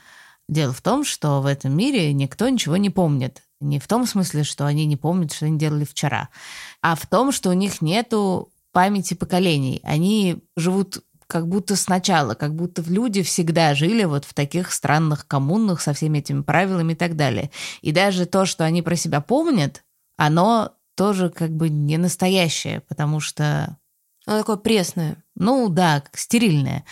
Дело 0.47 0.71
в 0.71 0.83
том, 0.83 1.03
что 1.03 1.41
в 1.41 1.47
этом 1.47 1.75
мире 1.75 2.13
никто 2.13 2.47
ничего 2.47 2.77
не 2.77 2.91
помнит. 2.91 3.41
Не 3.59 3.79
в 3.79 3.87
том 3.87 4.05
смысле, 4.05 4.43
что 4.43 4.67
они 4.67 4.85
не 4.85 4.97
помнят, 4.97 5.33
что 5.33 5.47
они 5.47 5.57
делали 5.57 5.83
вчера, 5.83 6.29
а 6.83 6.93
в 6.93 7.07
том, 7.07 7.31
что 7.31 7.49
у 7.49 7.53
них 7.53 7.81
нету 7.81 8.51
памяти 8.71 9.15
поколений. 9.15 9.81
Они 9.81 10.43
живут 10.57 11.03
как 11.25 11.47
будто 11.47 11.75
сначала, 11.75 12.35
как 12.35 12.53
будто 12.53 12.83
люди 12.83 13.23
всегда 13.23 13.73
жили 13.73 14.03
вот 14.03 14.25
в 14.25 14.35
таких 14.35 14.71
странных 14.71 15.25
коммунах 15.25 15.81
со 15.81 15.93
всеми 15.93 16.19
этими 16.19 16.43
правилами 16.43 16.93
и 16.93 16.95
так 16.95 17.15
далее. 17.15 17.49
И 17.81 17.91
даже 17.91 18.27
то, 18.27 18.45
что 18.45 18.63
они 18.63 18.83
про 18.83 18.95
себя 18.95 19.21
помнят, 19.21 19.83
оно 20.17 20.73
тоже 20.99 21.29
как 21.29 21.55
бы 21.55 21.69
не 21.69 21.97
настоящее, 21.97 22.81
потому 22.81 23.21
что... 23.21 23.77
Оно 24.25 24.39
такое 24.39 24.57
пресное. 24.57 25.23
Ну 25.33 25.69
да, 25.69 26.03
стерильное. 26.11 26.83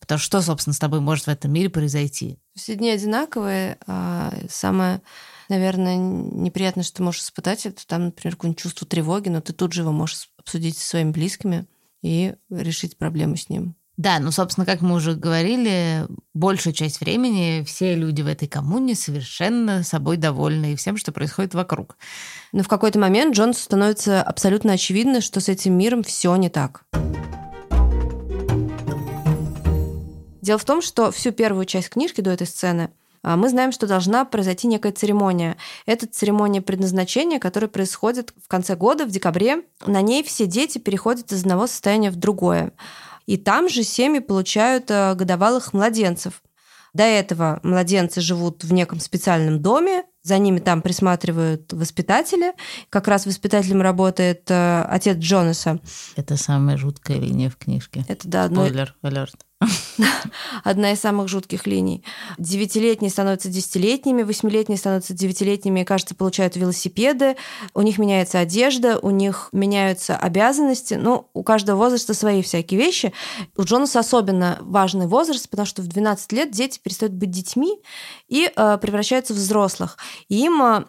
Потому 0.00 0.18
что, 0.18 0.40
что, 0.40 0.42
собственно, 0.42 0.74
с 0.74 0.80
тобой 0.80 0.98
может 0.98 1.26
в 1.26 1.28
этом 1.28 1.52
мире 1.52 1.70
произойти? 1.70 2.40
Все 2.56 2.74
дни 2.74 2.90
одинаковые. 2.90 3.78
А 3.86 4.34
самое, 4.50 5.00
наверное, 5.48 5.96
неприятное, 5.96 6.82
что 6.82 6.96
ты 6.96 7.02
можешь 7.04 7.22
испытать, 7.22 7.64
это 7.64 7.86
там, 7.86 8.06
например, 8.06 8.34
какое-нибудь 8.34 8.60
чувство 8.60 8.84
тревоги, 8.84 9.28
но 9.28 9.40
ты 9.40 9.52
тут 9.52 9.72
же 9.72 9.82
его 9.82 9.92
можешь 9.92 10.28
обсудить 10.38 10.76
со 10.76 10.88
своими 10.88 11.12
близкими 11.12 11.68
и 12.02 12.34
решить 12.50 12.98
проблему 12.98 13.36
с 13.36 13.48
ним. 13.48 13.76
Да, 13.98 14.18
ну, 14.20 14.30
собственно, 14.30 14.64
как 14.64 14.80
мы 14.80 14.94
уже 14.94 15.14
говорили, 15.14 16.06
большую 16.32 16.72
часть 16.72 17.00
времени 17.00 17.62
все 17.66 17.94
люди 17.94 18.22
в 18.22 18.26
этой 18.26 18.48
коммуне 18.48 18.94
совершенно 18.94 19.82
собой 19.84 20.16
довольны 20.16 20.72
и 20.72 20.76
всем, 20.76 20.96
что 20.96 21.12
происходит 21.12 21.52
вокруг. 21.52 21.98
Но 22.52 22.62
в 22.62 22.68
какой-то 22.68 22.98
момент 22.98 23.36
Джонсу 23.36 23.60
становится 23.60 24.22
абсолютно 24.22 24.72
очевидно, 24.72 25.20
что 25.20 25.40
с 25.40 25.48
этим 25.48 25.76
миром 25.76 26.02
все 26.02 26.34
не 26.36 26.48
так. 26.48 26.84
Дело 30.40 30.58
в 30.58 30.64
том, 30.64 30.80
что 30.80 31.12
всю 31.12 31.30
первую 31.30 31.66
часть 31.66 31.90
книжки 31.90 32.20
до 32.22 32.30
этой 32.30 32.46
сцены 32.46 32.90
а, 33.22 33.36
мы 33.36 33.48
знаем, 33.48 33.72
что 33.72 33.86
должна 33.86 34.24
произойти 34.24 34.66
некая 34.66 34.92
церемония. 34.92 35.56
Это 35.86 36.06
церемония 36.06 36.60
предназначения, 36.60 37.38
которая 37.38 37.68
происходит 37.68 38.34
в 38.42 38.48
конце 38.48 38.74
года, 38.74 39.06
в 39.06 39.10
декабре. 39.10 39.62
На 39.86 40.00
ней 40.00 40.22
все 40.24 40.46
дети 40.46 40.78
переходят 40.78 41.30
из 41.30 41.42
одного 41.42 41.66
состояния 41.66 42.10
в 42.10 42.16
другое. 42.16 42.72
И 43.26 43.36
там 43.36 43.68
же 43.68 43.82
семьи 43.82 44.20
получают 44.20 44.90
э, 44.90 45.14
годовалых 45.14 45.72
младенцев. 45.72 46.42
До 46.94 47.04
этого 47.04 47.58
младенцы 47.62 48.20
живут 48.20 48.64
в 48.64 48.72
неком 48.72 49.00
специальном 49.00 49.62
доме, 49.62 50.04
за 50.22 50.38
ними 50.38 50.58
там 50.60 50.82
присматривают 50.82 51.72
воспитатели. 51.72 52.52
Как 52.90 53.08
раз 53.08 53.26
воспитателем 53.26 53.82
работает 53.82 54.50
э, 54.50 54.82
отец 54.82 55.16
Джонаса. 55.16 55.80
Это 56.16 56.36
самая 56.36 56.76
жуткая 56.76 57.18
линия 57.18 57.50
в 57.50 57.56
книжке. 57.56 58.04
Это 58.08 58.28
да. 58.28 58.46
Спойлер, 58.46 58.94
алерт. 59.02 59.34
Одна 60.64 60.92
из 60.92 61.00
самых 61.00 61.28
жутких 61.28 61.66
линий. 61.66 62.04
Девятилетние 62.38 63.10
становятся 63.10 63.48
десятилетними, 63.48 64.22
восьмилетние 64.22 64.78
становятся 64.78 65.14
девятилетними 65.14 65.80
и, 65.80 65.84
кажется, 65.84 66.14
получают 66.14 66.56
велосипеды. 66.56 67.36
У 67.74 67.82
них 67.82 67.98
меняется 67.98 68.38
одежда, 68.38 68.98
у 68.98 69.10
них 69.10 69.48
меняются 69.52 70.16
обязанности. 70.16 70.94
Ну, 70.94 71.28
у 71.32 71.42
каждого 71.42 71.76
возраста 71.76 72.14
свои 72.14 72.42
всякие 72.42 72.80
вещи. 72.80 73.12
У 73.56 73.62
Джонаса 73.62 74.00
особенно 74.00 74.58
важный 74.60 75.06
возраст, 75.06 75.48
потому 75.48 75.66
что 75.66 75.82
в 75.82 75.86
12 75.86 76.32
лет 76.32 76.50
дети 76.50 76.80
перестают 76.82 77.14
быть 77.14 77.30
детьми 77.30 77.78
и 78.28 78.50
э, 78.54 78.78
превращаются 78.80 79.34
в 79.34 79.36
взрослых. 79.36 79.98
И 80.28 80.44
им 80.44 80.62
э, 80.62 80.84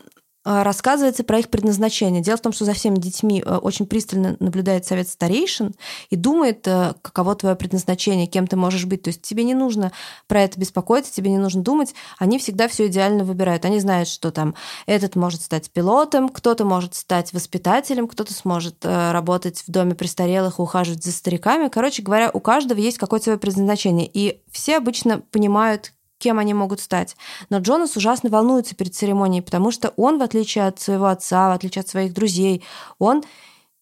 рассказывается 0.45 1.23
про 1.23 1.39
их 1.39 1.49
предназначение. 1.49 2.21
Дело 2.21 2.37
в 2.37 2.41
том, 2.41 2.51
что 2.51 2.65
за 2.65 2.73
всеми 2.73 2.97
детьми 2.97 3.41
э, 3.45 3.55
очень 3.55 3.85
пристально 3.85 4.35
наблюдает 4.39 4.85
совет 4.85 5.07
старейшин 5.07 5.73
и 6.09 6.15
думает, 6.15 6.67
э, 6.67 6.93
каково 7.01 7.35
твое 7.35 7.55
предназначение, 7.55 8.27
кем 8.27 8.47
ты 8.47 8.55
можешь 8.55 8.85
быть. 8.85 9.03
То 9.03 9.09
есть 9.09 9.21
тебе 9.21 9.43
не 9.43 9.53
нужно 9.53 9.91
про 10.27 10.41
это 10.41 10.59
беспокоиться, 10.59 11.13
тебе 11.13 11.31
не 11.31 11.37
нужно 11.37 11.61
думать. 11.61 11.93
Они 12.19 12.39
всегда 12.39 12.67
все 12.67 12.87
идеально 12.87 13.23
выбирают. 13.23 13.65
Они 13.65 13.79
знают, 13.79 14.09
что 14.09 14.31
там 14.31 14.55
этот 14.85 15.15
может 15.15 15.41
стать 15.41 15.71
пилотом, 15.71 16.29
кто-то 16.29 16.65
может 16.65 16.95
стать 16.95 17.31
воспитателем, 17.31 18.07
кто-то 18.07 18.33
сможет 18.33 18.83
э, 18.83 19.11
работать 19.11 19.63
в 19.65 19.71
доме 19.71 19.95
престарелых, 19.95 20.59
ухаживать 20.59 21.03
за 21.03 21.11
стариками. 21.11 21.69
Короче 21.69 22.01
говоря, 22.01 22.29
у 22.33 22.39
каждого 22.39 22.79
есть 22.79 22.97
какое-то 22.97 23.25
свое 23.25 23.39
предназначение. 23.39 24.09
И 24.11 24.41
все 24.51 24.77
обычно 24.77 25.19
понимают, 25.19 25.93
кем 26.23 26.39
они 26.39 26.53
могут 26.53 26.79
стать. 26.79 27.15
Но 27.49 27.59
Джонас 27.59 27.95
ужасно 27.97 28.29
волнуется 28.29 28.75
перед 28.75 28.95
церемонией, 28.95 29.43
потому 29.43 29.71
что 29.71 29.93
он, 29.97 30.17
в 30.17 30.23
отличие 30.23 30.67
от 30.67 30.79
своего 30.79 31.07
отца, 31.07 31.49
в 31.49 31.53
отличие 31.53 31.81
от 31.81 31.89
своих 31.89 32.13
друзей, 32.13 32.63
он 32.97 33.23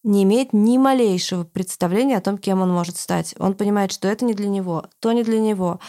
не 0.03 0.23
имеет 0.23 0.51
ни 0.51 0.79
малейшего 0.79 1.43
представления 1.43 2.17
о 2.17 2.21
том, 2.21 2.39
кем 2.39 2.61
он 2.61 2.71
может 2.71 2.97
стать. 2.97 3.35
Он 3.37 3.53
понимает, 3.53 3.91
что 3.91 4.07
это 4.07 4.25
не 4.25 4.33
для 4.33 4.49
него, 4.49 4.85
то 4.99 5.11
не 5.11 5.23
для 5.23 5.39
него. 5.39 5.79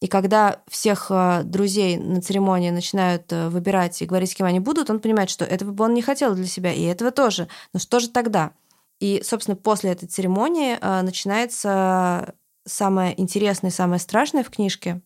И 0.00 0.08
когда 0.08 0.60
всех 0.68 1.06
э, 1.10 1.42
друзей 1.44 1.96
на 1.96 2.20
церемонии 2.20 2.70
начинают 2.70 3.32
э, 3.32 3.48
выбирать 3.48 4.02
и 4.02 4.06
говорить, 4.06 4.32
с 4.32 4.34
кем 4.34 4.46
они 4.46 4.58
будут, 4.58 4.90
он 4.90 4.98
понимает, 4.98 5.30
что 5.30 5.44
этого 5.44 5.70
бы 5.70 5.84
он 5.84 5.94
не 5.94 6.02
хотел 6.02 6.34
для 6.34 6.46
себя, 6.46 6.72
и 6.72 6.82
этого 6.82 7.12
тоже. 7.12 7.46
Но 7.72 7.78
что 7.78 8.00
же 8.00 8.08
тогда? 8.08 8.50
И, 8.98 9.22
собственно, 9.24 9.56
после 9.56 9.92
этой 9.92 10.08
церемонии 10.08 10.76
э, 10.80 11.02
начинается 11.02 12.34
самое 12.66 13.18
интересное 13.20 13.70
и 13.70 13.74
самое 13.74 14.00
страшное 14.00 14.42
в 14.42 14.50
книжке, 14.50 15.00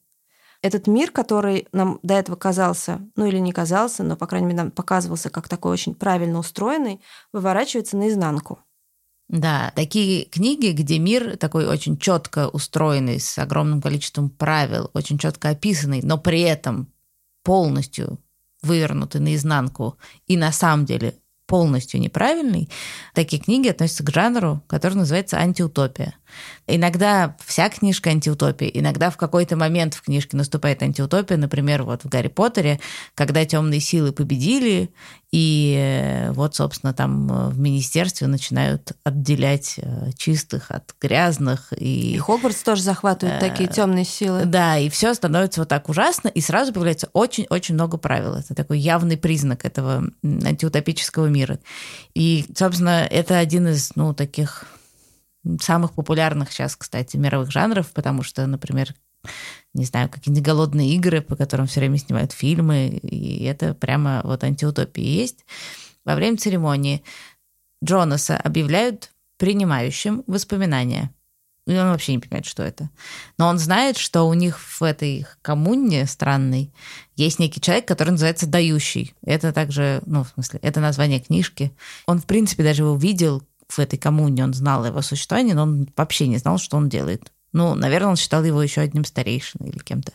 этот 0.65 0.87
мир, 0.87 1.11
который 1.11 1.69
нам 1.73 2.01
до 2.03 2.15
этого 2.15 2.37
казался, 2.37 3.03
ну 3.17 3.27
или 3.27 3.37
не 3.37 3.53
казался, 3.53 4.03
но, 4.03 4.17
по 4.17 4.27
крайней 4.27 4.47
мере, 4.47 4.57
нам 4.57 4.71
показывался 4.71 5.29
как 5.29 5.47
такой 5.47 5.73
очень 5.73 5.95
правильно 5.95 6.39
устроенный, 6.39 7.03
выворачивается 7.35 7.99
наизнанку. 7.99 8.61
Да, 9.29 9.73
такие 9.77 10.25
книги, 10.25 10.69
где 10.69 10.99
мир 10.99 11.37
такой 11.37 11.67
очень 11.67 11.99
четко 11.99 12.49
устроенный, 12.49 13.21
с 13.21 13.39
огромным 13.39 13.83
количеством 13.83 14.31
правил, 14.31 14.91
очень 14.95 15.19
четко 15.19 15.51
описанный, 15.51 16.01
но 16.03 16.17
при 16.17 16.41
этом 16.41 16.91
полностью 17.43 18.19
вывернутый 18.63 19.21
наизнанку 19.21 19.99
и 20.27 20.39
на 20.39 20.51
самом 20.51 20.87
деле 20.87 21.19
полностью 21.47 22.01
неправильный, 22.01 22.71
такие 23.13 23.41
книги 23.41 23.69
относятся 23.69 24.03
к 24.03 24.11
жанру, 24.11 24.63
который 24.67 24.95
называется 24.95 25.37
антиутопия. 25.37 26.15
Иногда 26.67 27.37
вся 27.45 27.69
книжка 27.69 28.11
антиутопия, 28.11 28.69
иногда 28.69 29.11
в 29.11 29.17
какой-то 29.17 29.57
момент 29.57 29.95
в 29.95 30.03
книжке 30.03 30.37
наступает 30.37 30.83
антиутопия, 30.83 31.37
например, 31.37 31.83
вот 31.83 32.05
в 32.05 32.09
Гарри 32.09 32.29
Поттере, 32.29 32.81
когда 33.15 33.45
темные 33.45 33.81
силы 33.81 34.13
победили, 34.13 34.91
И 35.35 35.75
э, 35.77 36.31
вот, 36.31 36.55
собственно, 36.55 36.95
там 36.95 37.29
э, 37.29 37.49
в 37.49 37.59
министерстве 37.59 38.29
начинают 38.29 38.93
отделять 39.03 39.75
э, 39.79 40.11
чистых 40.17 40.71
от 40.71 40.95
грязных. 41.01 41.73
И, 41.77 42.15
и 42.15 42.19
Хогвартс 42.19 42.63
тоже 42.63 42.83
захватывают 42.83 43.43
э, 43.43 43.49
такие 43.49 43.69
темные 43.69 44.05
силы. 44.05 44.45
Да, 44.45 44.79
и 44.79 44.89
все 44.89 45.13
становится 45.13 45.63
вот 45.63 45.69
так 45.69 45.89
ужасно, 45.89 46.29
и 46.29 46.41
сразу 46.41 46.73
появляется 46.73 47.09
очень-очень 47.15 47.75
много 47.75 47.97
правил. 47.97 48.35
Это 48.35 48.55
такой 48.55 48.79
явный 48.79 49.17
признак 49.17 49.65
этого 49.65 50.05
антиутопического 50.23 51.27
мира. 51.27 51.59
И, 52.15 52.45
собственно, 52.57 53.05
это 53.05 53.37
один 53.37 53.67
из, 53.67 53.91
ну, 53.97 54.15
таких 54.15 54.67
самых 55.61 55.93
популярных 55.93 56.53
сейчас, 56.53 56.77
кстати, 56.77 57.17
мировых 57.17 57.51
жанров, 57.51 57.93
потому 57.93 58.23
что, 58.23 58.47
например, 58.47 58.95
не 59.73 59.85
знаю, 59.85 60.09
какие-нибудь 60.09 60.47
голодные 60.47 60.95
игры, 60.95 61.21
по 61.21 61.37
которым 61.37 61.67
все 61.67 61.81
время 61.81 61.99
снимают 61.99 62.33
фильмы, 62.33 62.89
и 62.89 63.45
это 63.45 63.75
прямо 63.75 64.21
вот 64.25 64.45
антиутопия 64.45 65.05
есть. 65.05 65.45
Во 66.05 66.15
время 66.15 66.37
церемонии 66.37 67.03
Джонаса 67.83 68.37
объявляют 68.37 69.11
принимающим 69.37 70.23
воспоминания. 70.27 71.11
И 71.67 71.75
он 71.75 71.89
вообще 71.89 72.13
не 72.13 72.19
понимает, 72.19 72.45
что 72.45 72.63
это. 72.63 72.91
Но 73.39 73.49
он 73.49 73.59
знает, 73.59 73.97
что 73.97 74.25
у 74.25 74.35
них 74.35 74.61
в 74.61 74.83
этой 74.83 75.27
коммуне 75.41 76.07
странной 76.07 76.71
есть 77.17 77.39
некий 77.39 77.61
человек, 77.61 77.89
который 77.89 78.11
называется 78.11 78.47
«дающий». 78.47 79.15
Это 79.25 79.51
также, 79.51 80.03
ну, 80.05 80.25
в 80.25 80.29
смысле, 80.29 80.61
это 80.63 80.81
название 80.81 81.21
книжки. 81.21 81.73
Он, 82.07 82.21
в 82.21 82.27
принципе, 82.27 82.63
даже 82.63 82.83
его 82.83 82.97
видел 82.97 83.43
в 83.77 83.79
этой 83.81 83.99
коммуне, 83.99 84.45
он 84.45 84.55
знал 84.55 84.85
его 84.85 85.03
существование, 85.03 85.55
но 85.55 85.63
он 85.63 85.89
вообще 85.97 86.27
не 86.27 86.39
знал, 86.39 86.59
что 86.59 86.77
он 86.77 86.89
делает. 86.89 87.33
Ну, 87.53 87.75
наверное, 87.75 88.11
он 88.11 88.17
считал 88.17 88.43
его 88.45 88.63
еще 88.63 88.81
одним 88.81 89.05
старейшиной 89.05 89.71
или 89.71 89.79
кем-то. 89.79 90.13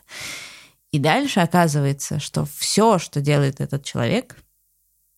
И 0.92 0.98
дальше 0.98 1.40
оказывается, 1.40 2.18
что 2.18 2.46
все, 2.58 2.98
что 2.98 3.20
делает 3.20 3.60
этот 3.60 3.84
человек, 3.84 4.36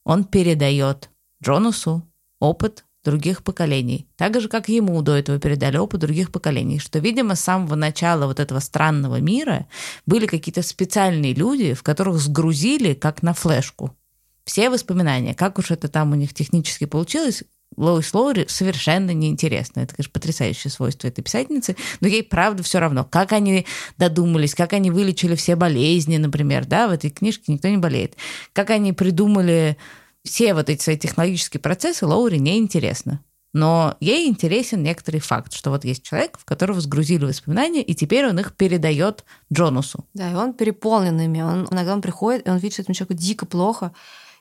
он 0.05 0.25
передает 0.25 1.11
Джонусу 1.43 2.07
опыт 2.39 2.85
других 3.05 3.43
поколений. 3.43 4.07
Так 4.17 4.41
же, 4.41 4.49
как 4.49 4.69
ему 4.69 5.01
до 5.03 5.17
этого 5.17 5.39
передали 5.39 5.77
опыт 5.77 6.01
других 6.01 6.31
поколений. 6.31 6.79
Что, 6.79 6.99
видимо, 6.99 7.35
с 7.35 7.41
самого 7.41 7.75
начала 7.75 8.27
вот 8.27 8.39
этого 8.39 8.61
странного 8.61 9.21
мира 9.21 9.67
были 10.07 10.27
какие-то 10.27 10.63
специальные 10.63 11.35
люди, 11.35 11.75
в 11.75 11.83
которых 11.83 12.19
сгрузили, 12.19 12.95
как 12.95 13.23
на 13.23 13.35
флешку, 13.35 13.97
все 14.45 14.71
воспоминания. 14.71 15.35
Как 15.35 15.59
уж 15.59 15.71
это 15.71 15.89
там 15.89 16.13
у 16.13 16.15
них 16.15 16.35
технически 16.35 16.85
получилось, 16.85 17.45
Лоис 17.77 18.13
Лоури 18.15 18.47
совершенно 18.49 19.13
неинтересно. 19.13 19.81
Это, 19.81 19.95
конечно, 19.95 20.13
потрясающее 20.13 20.71
свойство 20.71 21.09
этой 21.09 21.23
писательницы, 21.23 21.77
но 22.01 22.09
ей 22.09 22.23
правда 22.23 22.63
все 22.63 22.79
равно, 22.79 23.05
как 23.05 23.33
они 23.33 23.67
додумались, 23.99 24.55
как 24.55 24.73
они 24.73 24.91
вылечили 24.91 25.35
все 25.35 25.57
болезни, 25.57 26.17
например, 26.17 26.67
да, 26.67 26.89
в 26.89 26.93
этой 26.93 27.11
книжке 27.11 27.53
никто 27.53 27.69
не 27.69 27.79
болеет. 27.79 28.17
Как 28.53 28.71
они 28.71 28.93
придумали 28.93 29.77
все 30.25 30.55
вот 30.55 30.69
эти 30.71 30.83
свои 30.83 30.97
технологические 30.97 31.61
процессы, 31.61 32.07
Лоури 32.07 32.39
неинтересно. 32.39 33.21
Но 33.55 33.97
ей 34.01 34.29
интересен 34.29 34.83
некоторый 34.83 35.21
факт, 35.21 35.53
что 35.53 35.71
вот 35.71 35.85
есть 35.85 36.03
человек, 36.03 36.39
в 36.39 36.45
которого 36.45 36.81
сгрузили 36.81 37.27
воспоминания, 37.27 37.83
и 37.83 37.95
теперь 37.95 38.27
он 38.27 38.39
их 38.39 38.55
передает 38.55 39.25
Джонусу. 39.53 40.07
Да, 40.15 40.31
и 40.31 40.35
он 40.35 40.55
переполнен 40.55 41.21
ими. 41.21 41.43
Он, 41.43 41.69
иногда 41.71 41.93
он 41.93 42.01
приходит, 42.01 42.47
и 42.47 42.51
он 42.51 42.57
видит, 42.57 42.75
что 42.75 42.83
этому 42.83 42.95
человеку 42.95 43.15
дико 43.15 43.45
плохо, 43.45 43.93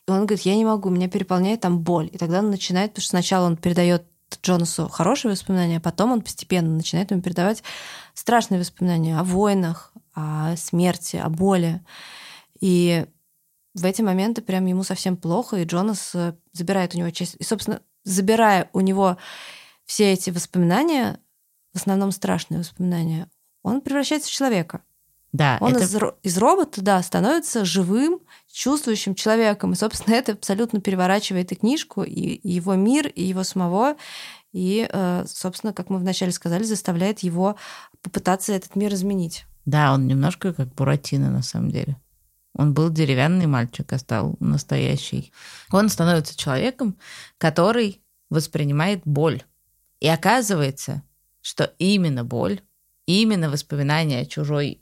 и 0.08 0.12
он 0.12 0.26
говорит, 0.26 0.46
я 0.46 0.56
не 0.56 0.66
могу, 0.66 0.90
меня 0.90 1.08
переполняет 1.08 1.62
там 1.62 1.80
боль. 1.80 2.10
И 2.12 2.18
тогда 2.18 2.40
он 2.40 2.50
начинает, 2.50 2.92
потому 2.92 3.04
что 3.04 3.10
сначала 3.12 3.46
он 3.46 3.58
передает 3.58 4.04
Джонасу 4.44 4.88
хорошие 4.88 5.32
воспоминания, 5.32 5.78
а 5.78 5.82
потом 5.82 6.12
он 6.12 6.22
постепенно 6.22 6.70
начинает 6.70 7.12
ему 7.12 7.22
передавать 7.22 7.64
страшные 8.14 8.60
воспоминания 8.60 9.18
о 9.18 9.24
войнах, 9.24 9.94
о 10.14 10.56
смерти, 10.56 11.18
о 11.18 11.30
боли. 11.30 11.82
И 12.60 13.06
в 13.74 13.86
эти 13.86 14.02
моменты 14.02 14.42
прям 14.42 14.66
ему 14.66 14.84
совсем 14.84 15.18
плохо, 15.18 15.58
и 15.58 15.66
Джонас 15.66 16.14
э, 16.16 16.34
забирает 16.54 16.96
у 16.96 16.98
него 16.98 17.10
часть... 17.10 17.36
И, 17.40 17.44
собственно, 17.44 17.82
забирая 18.04 18.70
у 18.74 18.82
него 18.82 19.18
все 19.86 20.12
эти 20.12 20.30
воспоминания, 20.30 21.20
в 21.74 21.78
основном 21.78 22.12
страшные 22.12 22.60
воспоминания, 22.60 23.30
он 23.64 23.82
превращается 23.82 24.30
в 24.30 24.34
человека. 24.34 24.82
Да, 25.34 25.58
он 25.62 25.76
это... 25.76 25.84
из, 25.84 25.96
из 26.24 26.38
робота, 26.38 26.82
да, 26.82 27.02
становится 27.02 27.64
живым, 27.64 28.20
чувствующим 28.52 29.16
человеком. 29.16 29.74
И, 29.74 29.76
собственно, 29.76 30.16
это 30.16 30.34
абсолютно 30.34 30.82
переворачивает 30.82 31.52
и 31.52 31.56
книжку, 31.56 32.04
и, 32.04 32.12
и 32.12 32.50
его 32.50 32.76
мир, 32.76 33.08
и 33.08 33.24
его 33.24 33.44
самого. 33.44 33.96
И, 34.52 34.88
э, 34.92 35.24
собственно, 35.28 35.74
как 35.74 35.90
мы 35.90 36.00
вначале 36.00 36.32
сказали, 36.32 36.64
заставляет 36.64 37.20
его 37.20 37.56
попытаться 38.02 38.52
этот 38.52 38.76
мир 38.76 38.94
изменить. 38.94 39.46
Да, 39.66 39.94
он 39.94 40.08
немножко 40.08 40.54
как 40.54 40.74
Буратино, 40.74 41.32
на 41.32 41.42
самом 41.42 41.72
деле. 41.72 41.98
Он 42.54 42.74
был 42.74 42.90
деревянный 42.90 43.46
мальчик, 43.46 43.94
а 43.94 43.98
стал 43.98 44.36
настоящий. 44.40 45.32
Он 45.72 45.88
становится 45.88 46.36
человеком, 46.36 46.98
который 47.38 48.02
воспринимает 48.30 49.02
боль. 49.06 49.44
И 50.02 50.08
оказывается, 50.08 51.04
что 51.42 51.74
именно 51.78 52.26
боль, 52.26 52.62
именно 53.06 53.50
воспоминания 53.50 54.20
о 54.20 54.26
чужой 54.26 54.82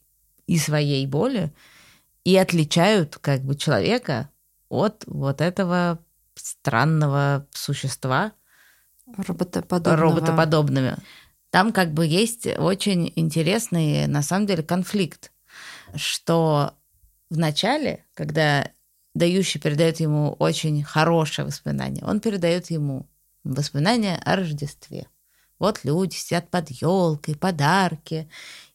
и 0.49 0.57
своей 0.57 1.05
боли 1.05 1.53
и 2.23 2.35
отличают 2.35 3.17
как 3.21 3.43
бы 3.43 3.55
человека 3.55 4.31
от 4.67 5.03
вот 5.05 5.41
этого 5.41 5.99
странного 6.33 7.45
существа. 7.51 8.31
Роботоподобного. 9.15 9.97
Роботоподобного. 9.97 10.97
Там 11.51 11.71
как 11.71 11.93
бы 11.93 12.05
есть 12.05 12.47
очень 12.47 13.13
интересный, 13.15 14.07
на 14.07 14.23
самом 14.23 14.47
деле, 14.47 14.63
конфликт, 14.63 15.31
что 15.95 16.73
в 17.29 17.37
начале, 17.37 18.05
когда 18.15 18.71
дающий 19.13 19.59
передает 19.59 19.99
ему 19.99 20.35
очень 20.39 20.83
хорошее 20.83 21.45
воспоминание, 21.45 22.03
он 22.03 22.19
передает 22.19 22.71
ему 22.71 23.07
воспоминания 23.43 24.19
о 24.25 24.35
Рождестве. 24.35 25.07
Вот 25.59 25.81
люди 25.83 26.15
сидят 26.15 26.49
под 26.49 26.69
елкой, 26.69 27.35
подарки, 27.35 28.29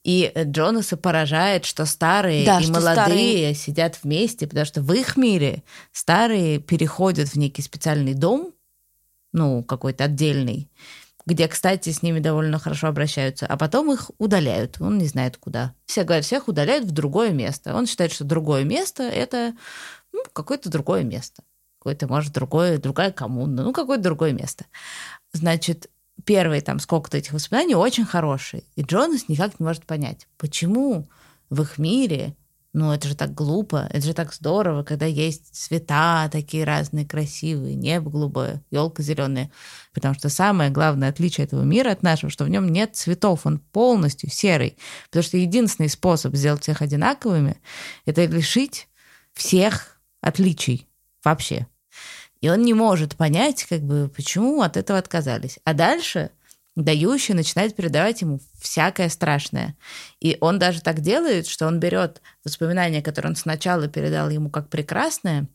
и 0.04 0.30
Джонаса 0.36 0.98
поражает, 0.98 1.64
что 1.64 1.86
старые 1.86 2.44
да, 2.44 2.60
и 2.60 2.62
что 2.62 2.74
молодые 2.74 2.94
старые... 2.94 3.54
сидят 3.54 3.98
вместе, 4.02 4.46
потому 4.46 4.66
что 4.66 4.82
в 4.82 4.92
их 4.92 5.16
мире 5.16 5.64
старые 5.92 6.60
переходят 6.60 7.30
в 7.30 7.36
некий 7.36 7.62
специальный 7.62 8.12
дом, 8.12 8.52
ну, 9.32 9.64
какой-то 9.64 10.04
отдельный, 10.04 10.70
где, 11.26 11.48
кстати, 11.48 11.88
с 11.88 12.02
ними 12.02 12.20
довольно 12.20 12.58
хорошо 12.58 12.88
обращаются, 12.88 13.46
а 13.46 13.56
потом 13.56 13.92
их 13.92 14.10
удаляют. 14.18 14.76
Он 14.78 14.98
не 14.98 15.06
знает 15.06 15.38
куда. 15.38 15.74
Все 15.86 16.04
говорят, 16.04 16.26
всех 16.26 16.48
удаляют 16.48 16.84
в 16.84 16.90
другое 16.90 17.30
место. 17.30 17.74
Он 17.74 17.86
считает, 17.86 18.12
что 18.12 18.24
другое 18.24 18.64
место– 18.64 19.02
это 19.04 19.54
ну, 20.12 20.22
какое-то 20.34 20.68
другое 20.68 21.02
место. 21.02 21.42
Какое-то, 21.78 22.06
может, 22.08 22.32
другое, 22.32 22.78
другая 22.78 23.10
коммуна, 23.10 23.62
ну, 23.62 23.72
какое-то 23.72 24.04
другое 24.04 24.32
место. 24.32 24.66
Значит, 25.32 25.90
первые 26.24 26.60
там 26.60 26.78
сколько-то 26.78 27.18
этих 27.18 27.32
воспоминаний 27.32 27.74
очень 27.74 28.04
хорошие. 28.04 28.64
И 28.76 28.82
Джонас 28.82 29.28
никак 29.28 29.58
не 29.58 29.64
может 29.64 29.86
понять, 29.86 30.26
почему 30.38 31.08
в 31.50 31.62
их 31.62 31.78
мире, 31.78 32.36
ну 32.72 32.92
это 32.92 33.06
же 33.06 33.14
так 33.14 33.32
глупо, 33.32 33.88
это 33.90 34.04
же 34.04 34.14
так 34.14 34.34
здорово, 34.34 34.82
когда 34.82 35.06
есть 35.06 35.54
цвета 35.54 36.28
такие 36.30 36.64
разные, 36.64 37.06
красивые, 37.06 37.76
небо 37.76 38.10
голубое, 38.10 38.62
елка 38.70 39.02
зеленая. 39.02 39.50
Потому 39.92 40.14
что 40.14 40.28
самое 40.28 40.70
главное 40.70 41.10
отличие 41.10 41.44
этого 41.44 41.62
мира 41.62 41.92
от 41.92 42.02
нашего, 42.02 42.30
что 42.30 42.44
в 42.44 42.48
нем 42.48 42.68
нет 42.68 42.96
цветов, 42.96 43.46
он 43.46 43.60
полностью 43.60 44.28
серый. 44.28 44.76
Потому 45.06 45.22
что 45.22 45.36
единственный 45.36 45.88
способ 45.88 46.34
сделать 46.34 46.62
всех 46.62 46.82
одинаковыми, 46.82 47.60
это 48.06 48.24
лишить 48.24 48.88
всех 49.34 50.00
отличий 50.20 50.88
вообще. 51.22 51.68
И 52.44 52.48
он 52.50 52.60
не 52.60 52.74
может 52.74 53.16
понять, 53.16 53.64
как 53.64 53.80
бы, 53.80 54.10
почему 54.14 54.60
от 54.60 54.76
этого 54.76 54.98
отказались. 54.98 55.58
А 55.64 55.72
дальше 55.72 56.30
дающий 56.76 57.32
начинает 57.32 57.74
передавать 57.74 58.20
ему 58.20 58.38
всякое 58.60 59.08
страшное. 59.08 59.74
И 60.20 60.36
он 60.42 60.58
даже 60.58 60.82
так 60.82 61.00
делает, 61.00 61.46
что 61.46 61.66
он 61.66 61.80
берет 61.80 62.20
воспоминания, 62.44 63.00
которые 63.00 63.30
он 63.30 63.36
сначала 63.36 63.88
передал 63.88 64.28
ему 64.28 64.50
как 64.50 64.68
прекрасное, 64.68 65.46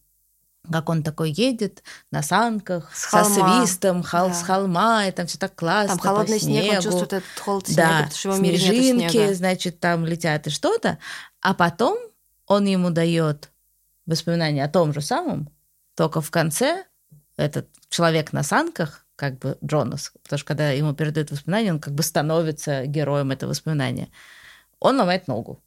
как 0.68 0.90
он 0.90 1.04
такой 1.04 1.30
едет 1.30 1.84
на 2.10 2.24
санках 2.24 2.90
с 2.96 3.08
со 3.12 3.24
свистом 3.24 4.02
хол, 4.02 4.30
да. 4.30 4.34
с 4.34 4.42
холма, 4.42 5.06
и 5.06 5.12
там 5.12 5.28
все 5.28 5.38
так 5.38 5.54
классно. 5.54 5.96
Там 5.96 6.00
холодный 6.00 6.40
снег, 6.40 6.78
он 6.78 6.82
чувствует 6.82 7.14
этот 7.14 7.40
холод 7.40 7.68
снега, 7.68 7.82
да, 7.84 7.90
потому 7.98 8.16
что 8.16 8.32
в 8.32 8.38
снежинки, 8.38 9.34
значит, 9.34 9.80
там 9.80 10.08
летят 10.08 10.48
и 10.48 10.50
что-то. 10.50 10.98
А 11.40 11.54
потом 11.54 12.00
он 12.48 12.66
ему 12.66 12.90
дает 12.90 13.52
воспоминания 14.08 14.64
о 14.64 14.70
том 14.70 14.92
же 14.92 15.02
самом, 15.02 15.52
только 16.00 16.22
в 16.22 16.32
конце 16.32 16.86
этот 17.36 17.68
человек 17.90 18.32
на 18.32 18.42
санках, 18.42 19.06
как 19.18 19.38
бы 19.38 19.58
Джонас, 19.62 20.14
потому 20.24 20.38
что 20.38 20.48
когда 20.48 20.70
ему 20.70 20.94
передают 20.94 21.30
воспоминания, 21.30 21.74
он 21.74 21.82
как 21.82 21.94
бы 21.94 22.04
становится 22.04 22.86
героем 22.86 23.32
этого 23.32 23.50
воспоминания. 23.50 24.08
Он 24.80 24.98
ломает 24.98 25.28
ногу. 25.28 25.62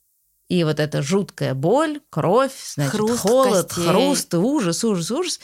И 0.49 0.65
вот 0.65 0.81
эта 0.81 1.03
жуткая 1.03 1.53
боль, 1.53 2.01
кровь, 2.09 2.55
значит, 2.75 2.95
хруст 2.95 3.21
холод, 3.21 3.67
костей. 3.67 3.87
хруст, 3.87 4.33
ужас, 4.33 4.85
ужас, 4.85 5.11
ужас. 5.11 5.41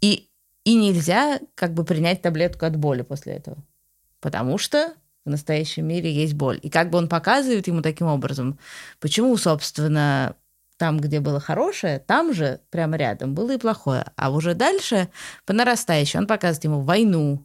И, 0.00 0.28
и 0.64 0.74
нельзя 0.74 1.38
как 1.54 1.72
бы 1.72 1.84
принять 1.84 2.20
таблетку 2.20 2.66
от 2.66 2.74
боли 2.74 3.02
после 3.02 3.34
этого. 3.34 3.58
Потому 4.18 4.58
что 4.58 4.92
в 5.24 5.30
настоящем 5.30 5.86
мире 5.86 6.12
есть 6.12 6.34
боль. 6.34 6.58
И 6.64 6.68
как 6.68 6.90
бы 6.90 6.98
он 6.98 7.08
показывает 7.08 7.68
ему 7.68 7.80
таким 7.80 8.08
образом, 8.08 8.58
почему, 8.98 9.36
собственно, 9.36 10.34
там, 10.76 10.98
где 11.00 11.20
было 11.20 11.40
хорошее, 11.40 11.98
там 11.98 12.32
же, 12.34 12.60
прямо 12.70 12.96
рядом, 12.96 13.34
было 13.34 13.52
и 13.52 13.58
плохое. 13.58 14.04
А 14.16 14.30
уже 14.30 14.54
дальше, 14.54 15.08
по 15.44 15.52
нарастающей, 15.52 16.18
он 16.18 16.26
показывает 16.26 16.64
ему 16.64 16.80
войну, 16.82 17.44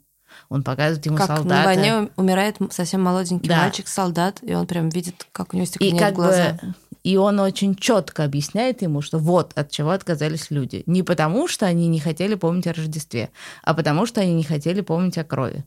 он 0.49 0.63
показывает 0.63 1.05
ему 1.05 1.17
как 1.17 1.27
солдата. 1.27 1.47
на 1.49 1.63
войне 1.65 2.09
умирает 2.15 2.57
совсем 2.71 3.01
молоденький 3.01 3.47
Да. 3.49 3.57
мальчик, 3.59 3.87
солдат, 3.87 4.39
и 4.41 4.53
он 4.53 4.67
прям 4.67 4.89
видит, 4.89 5.27
как 5.31 5.53
у 5.53 5.57
него 5.57 5.63
И 5.65 5.67
стекленеют 5.67 5.99
как 5.99 6.13
глаза. 6.15 6.57
бы 6.61 6.73
и 7.03 7.17
он 7.17 7.39
очень 7.39 7.73
четко 7.75 8.23
объясняет 8.25 8.83
ему, 8.83 9.01
что 9.01 9.17
вот 9.17 9.53
от 9.55 9.71
чего 9.71 9.89
отказались 9.89 10.51
люди. 10.51 10.83
Не 10.85 11.01
потому, 11.01 11.47
что 11.47 11.65
они 11.65 11.87
не 11.87 11.99
хотели 11.99 12.35
помнить 12.35 12.67
о 12.67 12.73
Рождестве, 12.73 13.31
а 13.63 13.73
потому, 13.73 14.05
что 14.05 14.21
они 14.21 14.35
не 14.35 14.43
хотели 14.43 14.81
помнить 14.81 15.17
о 15.17 15.23
крови. 15.23 15.65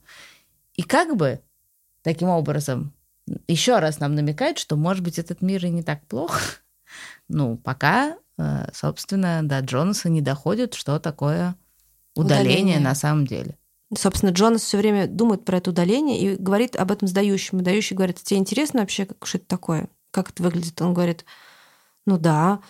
И 0.76 0.82
как 0.82 1.16
бы 1.16 1.40
таким 2.02 2.28
образом 2.28 2.92
еще 3.48 3.80
раз 3.80 3.98
нам 3.98 4.14
намекает, 4.14 4.58
что, 4.58 4.76
может 4.76 5.02
быть, 5.02 5.18
этот 5.18 5.42
мир 5.42 5.64
и 5.66 5.70
не 5.70 5.82
так 5.82 6.06
плохо. 6.06 6.40
Ну, 7.28 7.56
пока, 7.56 8.16
э, 8.38 8.68
собственно, 8.72 9.40
до 9.42 9.60
Джонаса 9.60 10.08
не 10.08 10.20
доходит, 10.20 10.74
что 10.74 10.98
такое 10.98 11.56
удаление, 12.14 12.56
Удаление. 12.58 12.80
на 12.80 12.94
самом 12.94 13.26
деле. 13.26 13.58
Собственно, 13.96 14.30
Джонас 14.30 14.62
все 14.62 14.78
время 14.78 15.06
думает 15.06 15.44
про 15.44 15.58
это 15.58 15.70
удаление 15.70 16.20
и 16.20 16.36
говорит 16.36 16.76
об 16.76 16.90
этом 16.90 17.08
сдающему. 17.08 17.62
Дающий 17.62 17.94
говорит, 17.94 18.22
тебе 18.22 18.38
интересно 18.40 18.80
вообще, 18.80 19.06
как, 19.06 19.24
что 19.26 19.38
это 19.38 19.46
такое? 19.46 19.88
Как 20.10 20.30
это 20.30 20.42
выглядит? 20.42 20.80
Он 20.80 20.94
говорит, 20.94 21.24
ну 22.06 22.18
да, 22.18 22.60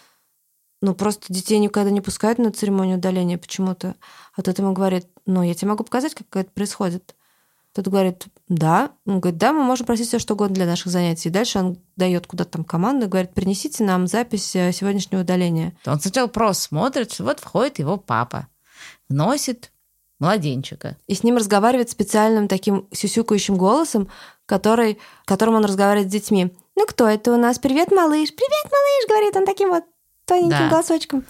ну 0.82 0.94
просто 0.94 1.32
детей 1.32 1.58
никогда 1.58 1.90
не 1.90 2.00
пускают 2.00 2.38
на 2.38 2.52
церемонию 2.52 2.98
удаления 2.98 3.38
почему-то. 3.38 3.96
А 4.34 4.42
тот 4.42 4.58
ему 4.58 4.72
говорит, 4.72 5.06
ну 5.24 5.42
я 5.42 5.54
тебе 5.54 5.68
могу 5.68 5.84
показать, 5.84 6.14
как 6.14 6.26
это 6.36 6.50
происходит. 6.50 7.14
Тот 7.74 7.88
говорит, 7.88 8.26
да. 8.48 8.92
Он 9.04 9.18
говорит, 9.18 9.38
да, 9.38 9.52
мы 9.52 9.64
можем 9.64 9.84
просить 9.84 10.06
все 10.06 10.20
что 10.20 10.34
угодно 10.34 10.54
для 10.54 10.66
наших 10.66 10.92
занятий. 10.92 11.28
И 11.28 11.32
дальше 11.32 11.58
он 11.58 11.78
дает 11.96 12.28
куда-то 12.28 12.52
там 12.52 12.64
команду 12.64 13.06
и 13.06 13.08
говорит, 13.08 13.34
принесите 13.34 13.82
нам 13.82 14.06
запись 14.06 14.54
э, 14.54 14.70
сегодняшнего 14.70 15.22
удаления. 15.22 15.76
Он 15.84 15.98
сначала 16.00 16.28
просто 16.28 16.62
смотрит, 16.64 17.12
что 17.12 17.24
вот 17.24 17.40
входит 17.40 17.80
его 17.80 17.96
папа, 17.96 18.46
вносит 19.08 19.72
младенчика. 20.20 20.96
И 21.08 21.14
с 21.14 21.24
ним 21.24 21.36
разговаривает 21.36 21.90
специальным 21.90 22.46
таким 22.46 22.86
сюсюкающим 22.92 23.56
голосом, 23.56 24.08
который, 24.46 24.98
которым 25.24 25.56
он 25.56 25.64
разговаривает 25.64 26.08
с 26.08 26.12
детьми. 26.12 26.54
Ну, 26.76 26.86
кто 26.86 27.08
это 27.08 27.32
у 27.32 27.36
нас? 27.36 27.58
Привет, 27.58 27.90
малыш! 27.90 28.32
Привет, 28.32 28.64
малыш! 28.70 29.08
Говорит 29.08 29.36
он 29.36 29.46
таким 29.46 29.70
вот 29.70 29.82
тоненьким 30.26 30.50
Да. 30.50 30.70
голосочком. 30.70 31.24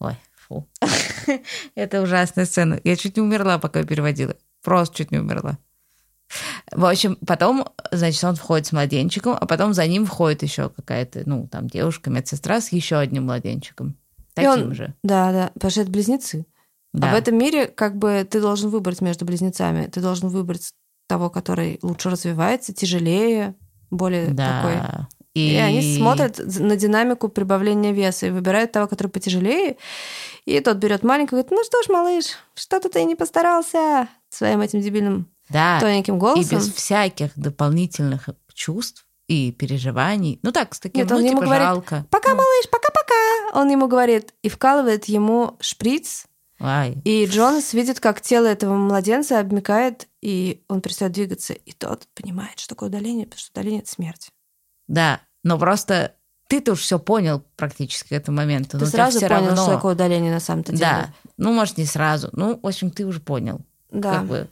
Ой, 0.00 0.16
фу. 0.34 0.66
Это 1.76 2.02
ужасная 2.02 2.46
сцена. 2.46 2.80
Я 2.82 2.96
чуть 2.96 3.16
не 3.16 3.22
умерла, 3.22 3.58
пока 3.58 3.84
переводила. 3.84 4.34
Просто 4.62 4.96
чуть 4.96 5.12
не 5.12 5.18
умерла. 5.18 5.56
В 6.72 6.84
общем, 6.84 7.16
потом, 7.26 7.66
значит, 7.90 8.22
он 8.24 8.36
входит 8.36 8.66
с 8.66 8.72
младенчиком, 8.72 9.36
а 9.40 9.46
потом 9.46 9.72
за 9.74 9.86
ним 9.86 10.04
входит 10.06 10.42
еще 10.42 10.68
какая-то, 10.68 11.22
ну, 11.26 11.48
там, 11.48 11.68
девушка, 11.68 12.10
медсестра 12.10 12.60
с 12.60 12.70
еще 12.72 12.96
одним 12.96 13.24
младенчиком. 13.24 13.96
И 14.36 14.42
Таким 14.42 14.50
он- 14.68 14.74
же. 14.74 14.94
Да, 15.02 15.32
да, 15.32 15.50
потому 15.54 15.70
что 15.70 15.80
это 15.82 15.90
близнецы. 15.90 16.46
Да. 16.92 17.10
А 17.10 17.14
в 17.14 17.18
этом 17.18 17.36
мире 17.36 17.66
как 17.66 17.96
бы 17.96 18.26
ты 18.28 18.40
должен 18.40 18.70
выбрать 18.70 19.00
между 19.00 19.24
близнецами. 19.24 19.86
Ты 19.86 20.00
должен 20.00 20.28
выбрать 20.28 20.72
того, 21.06 21.30
который 21.30 21.78
лучше 21.82 22.10
развивается, 22.10 22.72
тяжелее, 22.72 23.54
более 23.90 24.26
такой. 24.26 24.74
да. 24.76 25.08
И... 25.34 25.54
они 25.56 25.96
смотрят 25.96 26.38
на 26.38 26.76
динамику 26.76 27.28
прибавления 27.28 27.92
веса 27.92 28.26
и 28.26 28.30
выбирают 28.30 28.72
того, 28.72 28.88
который 28.88 29.08
потяжелее. 29.08 29.76
И 30.46 30.58
тот 30.60 30.78
берет 30.78 31.04
маленького 31.04 31.38
и 31.38 31.42
говорит, 31.42 31.50
ну 31.50 31.64
что 31.64 31.82
ж, 31.82 31.88
малыш, 31.92 32.24
что-то 32.54 32.88
ты 32.88 33.04
не 33.04 33.14
постарался 33.14 34.08
своим 34.30 34.62
этим 34.62 34.80
дебильным 34.80 35.28
Да. 35.48 35.80
тоненьким 35.80 36.16
И 36.16 36.18
голосом. 36.18 36.58
без 36.58 36.72
всяких 36.72 37.30
дополнительных 37.36 38.28
чувств 38.52 39.06
и 39.28 39.52
переживаний. 39.52 40.40
Ну 40.42 40.52
так, 40.52 40.74
с 40.74 40.80
таким, 40.80 41.02
Нет, 41.02 41.10
ну, 41.10 41.16
он 41.16 41.22
ему 41.22 41.34
типа, 41.34 41.44
говорит, 41.44 41.66
жалко. 41.66 42.06
Пока, 42.10 42.30
малыш, 42.30 42.68
пока-пока. 42.70 43.58
Он 43.58 43.70
ему 43.70 43.86
говорит 43.88 44.34
и 44.42 44.48
вкалывает 44.48 45.04
ему 45.06 45.56
шприц. 45.60 46.26
Ай. 46.60 46.98
И 47.04 47.24
Джонас 47.26 47.72
видит, 47.72 48.00
как 48.00 48.20
тело 48.20 48.46
этого 48.46 48.74
младенца 48.74 49.38
обмекает, 49.38 50.08
и 50.20 50.64
он 50.68 50.80
перестает 50.80 51.12
двигаться. 51.12 51.52
И 51.52 51.72
тот 51.72 52.08
понимает, 52.14 52.58
что 52.58 52.70
такое 52.70 52.88
удаление, 52.88 53.26
потому 53.26 53.38
что 53.38 53.52
удаление— 53.52 53.80
это 53.82 53.90
смерть. 53.90 54.30
Да, 54.88 55.20
но 55.44 55.58
просто 55.58 56.14
ты-то 56.48 56.72
уж 56.72 56.80
все 56.80 56.98
понял 56.98 57.44
практически 57.56 58.08
к 58.08 58.12
этому 58.12 58.38
моменту. 58.38 58.72
Ты 58.72 58.78
но 58.78 58.86
у 58.86 58.88
тебя 58.88 59.10
сразу 59.10 59.20
понял, 59.20 59.30
равно- 59.30 59.62
что 59.62 59.74
такое 59.74 59.94
удаление 59.94 60.32
на 60.32 60.40
самом-то 60.40 60.72
деле. 60.72 60.80
Да, 60.80 61.14
ну, 61.36 61.52
может, 61.52 61.76
не 61.76 61.84
сразу. 61.84 62.30
Ну, 62.32 62.58
в 62.60 62.66
общем, 62.66 62.90
ты 62.90 63.06
уже 63.06 63.20
понял. 63.20 63.60
Да. 63.90 64.14
Как 64.14 64.26
бы. 64.26 64.48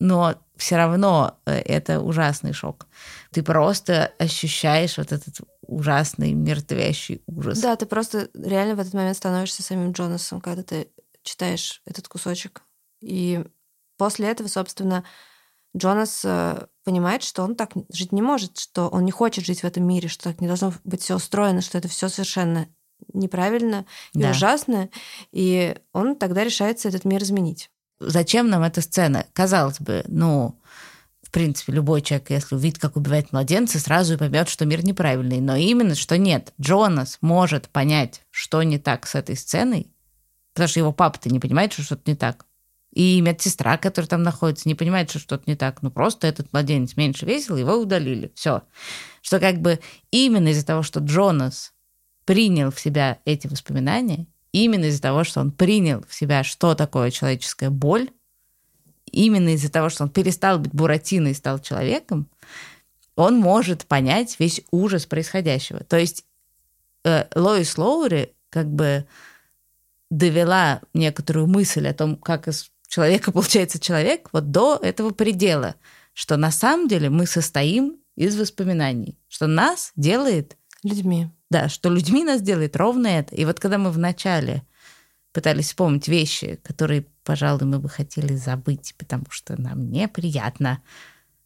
Но 0.00 0.34
все 0.56 0.76
равно 0.76 1.38
э, 1.46 1.52
это 1.60 2.00
ужасный 2.00 2.52
шок. 2.52 2.86
Ты 3.30 3.42
просто 3.42 4.12
ощущаешь 4.18 4.98
вот 4.98 5.12
этот 5.12 5.36
ужасный 5.62 6.32
мертвящий 6.32 7.22
ужас. 7.26 7.60
Да, 7.60 7.76
ты 7.76 7.86
просто 7.86 8.28
реально 8.34 8.74
в 8.74 8.80
этот 8.80 8.94
момент 8.94 9.16
становишься 9.16 9.62
самим 9.62 9.92
Джонасом, 9.92 10.40
когда 10.40 10.62
ты 10.62 10.88
читаешь 11.22 11.82
этот 11.84 12.08
кусочек. 12.08 12.62
И 13.00 13.44
после 13.96 14.28
этого, 14.28 14.48
собственно, 14.48 15.04
Джонас 15.76 16.22
э, 16.24 16.66
понимает, 16.84 17.22
что 17.22 17.42
он 17.42 17.54
так 17.54 17.72
жить 17.92 18.12
не 18.12 18.22
может, 18.22 18.58
что 18.58 18.88
он 18.88 19.04
не 19.04 19.12
хочет 19.12 19.44
жить 19.44 19.60
в 19.60 19.64
этом 19.64 19.86
мире, 19.86 20.08
что 20.08 20.24
так 20.24 20.40
не 20.40 20.46
должно 20.48 20.72
быть 20.84 21.02
все 21.02 21.14
устроено, 21.16 21.60
что 21.60 21.78
это 21.78 21.88
все 21.88 22.08
совершенно 22.08 22.68
неправильно 23.12 23.86
и 24.14 24.22
Да. 24.22 24.30
ужасно. 24.30 24.88
И 25.30 25.76
он 25.92 26.16
тогда 26.16 26.42
решается 26.42 26.88
этот 26.88 27.04
мир 27.04 27.22
изменить. 27.22 27.70
Зачем 28.00 28.48
нам 28.48 28.62
эта 28.62 28.80
сцена? 28.80 29.26
Казалось 29.34 29.78
бы, 29.78 30.04
ну, 30.08 30.58
в 31.22 31.30
принципе, 31.30 31.72
любой 31.72 32.02
человек, 32.02 32.30
если 32.30 32.56
увидит, 32.56 32.78
как 32.78 32.96
убивает 32.96 33.32
младенца, 33.32 33.78
сразу 33.78 34.14
и 34.14 34.16
поймет, 34.16 34.48
что 34.48 34.64
мир 34.64 34.84
неправильный. 34.84 35.40
Но 35.40 35.54
именно, 35.54 35.94
что 35.94 36.18
нет. 36.18 36.52
Джонас 36.60 37.18
может 37.20 37.68
понять, 37.68 38.22
что 38.30 38.62
не 38.62 38.78
так 38.78 39.06
с 39.06 39.14
этой 39.14 39.36
сценой, 39.36 39.92
потому 40.54 40.68
что 40.68 40.80
его 40.80 40.92
папа-то 40.92 41.28
не 41.28 41.38
понимает, 41.38 41.72
что 41.72 41.82
что-то 41.82 42.10
не 42.10 42.16
так. 42.16 42.46
И 42.92 43.20
медсестра, 43.20 43.76
которая 43.76 44.08
там 44.08 44.24
находится, 44.24 44.68
не 44.68 44.74
понимает, 44.74 45.10
что 45.10 45.20
что-то 45.20 45.44
не 45.46 45.54
так. 45.54 45.82
Ну, 45.82 45.92
просто 45.92 46.26
этот 46.26 46.52
младенец 46.52 46.96
меньше 46.96 47.26
весил, 47.26 47.56
его 47.56 47.74
удалили. 47.74 48.32
Все. 48.34 48.62
Что 49.22 49.38
как 49.38 49.60
бы 49.60 49.78
именно 50.10 50.48
из-за 50.48 50.66
того, 50.66 50.82
что 50.82 50.98
Джонас 50.98 51.72
принял 52.24 52.72
в 52.72 52.80
себя 52.80 53.18
эти 53.24 53.46
воспоминания, 53.46 54.26
именно 54.52 54.86
из-за 54.86 55.02
того, 55.02 55.24
что 55.24 55.40
он 55.40 55.52
принял 55.52 56.04
в 56.08 56.14
себя, 56.14 56.44
что 56.44 56.74
такое 56.74 57.10
человеческая 57.10 57.70
боль, 57.70 58.10
именно 59.10 59.50
из-за 59.54 59.70
того, 59.70 59.88
что 59.88 60.04
он 60.04 60.10
перестал 60.10 60.58
быть 60.58 60.72
Буратино 60.72 61.28
и 61.28 61.34
стал 61.34 61.58
человеком, 61.58 62.28
он 63.16 63.38
может 63.38 63.86
понять 63.86 64.36
весь 64.38 64.62
ужас 64.70 65.06
происходящего. 65.06 65.80
То 65.80 65.98
есть 65.98 66.24
э, 67.04 67.26
Лоис 67.34 67.76
Лоури 67.76 68.32
как 68.48 68.68
бы 68.68 69.06
довела 70.10 70.80
некоторую 70.94 71.46
мысль 71.46 71.86
о 71.86 71.94
том, 71.94 72.16
как 72.16 72.48
из 72.48 72.70
человека 72.88 73.32
получается 73.32 73.78
человек, 73.78 74.30
вот 74.32 74.50
до 74.50 74.78
этого 74.80 75.10
предела, 75.10 75.76
что 76.12 76.36
на 76.36 76.50
самом 76.50 76.88
деле 76.88 77.10
мы 77.10 77.26
состоим 77.26 77.98
из 78.16 78.38
воспоминаний, 78.38 79.18
что 79.28 79.46
нас 79.46 79.92
делает 79.96 80.56
Людьми. 80.82 81.30
Да, 81.50 81.68
что 81.68 81.90
людьми 81.90 82.24
нас 82.24 82.40
делает 82.40 82.76
ровно 82.76 83.08
это. 83.08 83.34
И 83.34 83.44
вот 83.44 83.58
когда 83.58 83.76
мы 83.78 83.90
вначале 83.90 84.62
пытались 85.32 85.66
вспомнить 85.66 86.08
вещи, 86.08 86.60
которые, 86.62 87.06
пожалуй, 87.24 87.66
мы 87.66 87.78
бы 87.78 87.88
хотели 87.88 88.34
забыть, 88.34 88.94
потому 88.96 89.26
что 89.30 89.60
нам 89.60 89.90
неприятно 89.90 90.82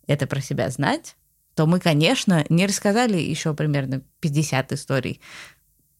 это 0.06 0.26
про 0.26 0.40
себя 0.40 0.68
знать, 0.70 1.16
то 1.54 1.66
мы, 1.66 1.80
конечно, 1.80 2.44
не 2.48 2.66
рассказали 2.66 3.16
еще 3.16 3.54
примерно 3.54 4.02
50 4.20 4.72
историй, 4.72 5.20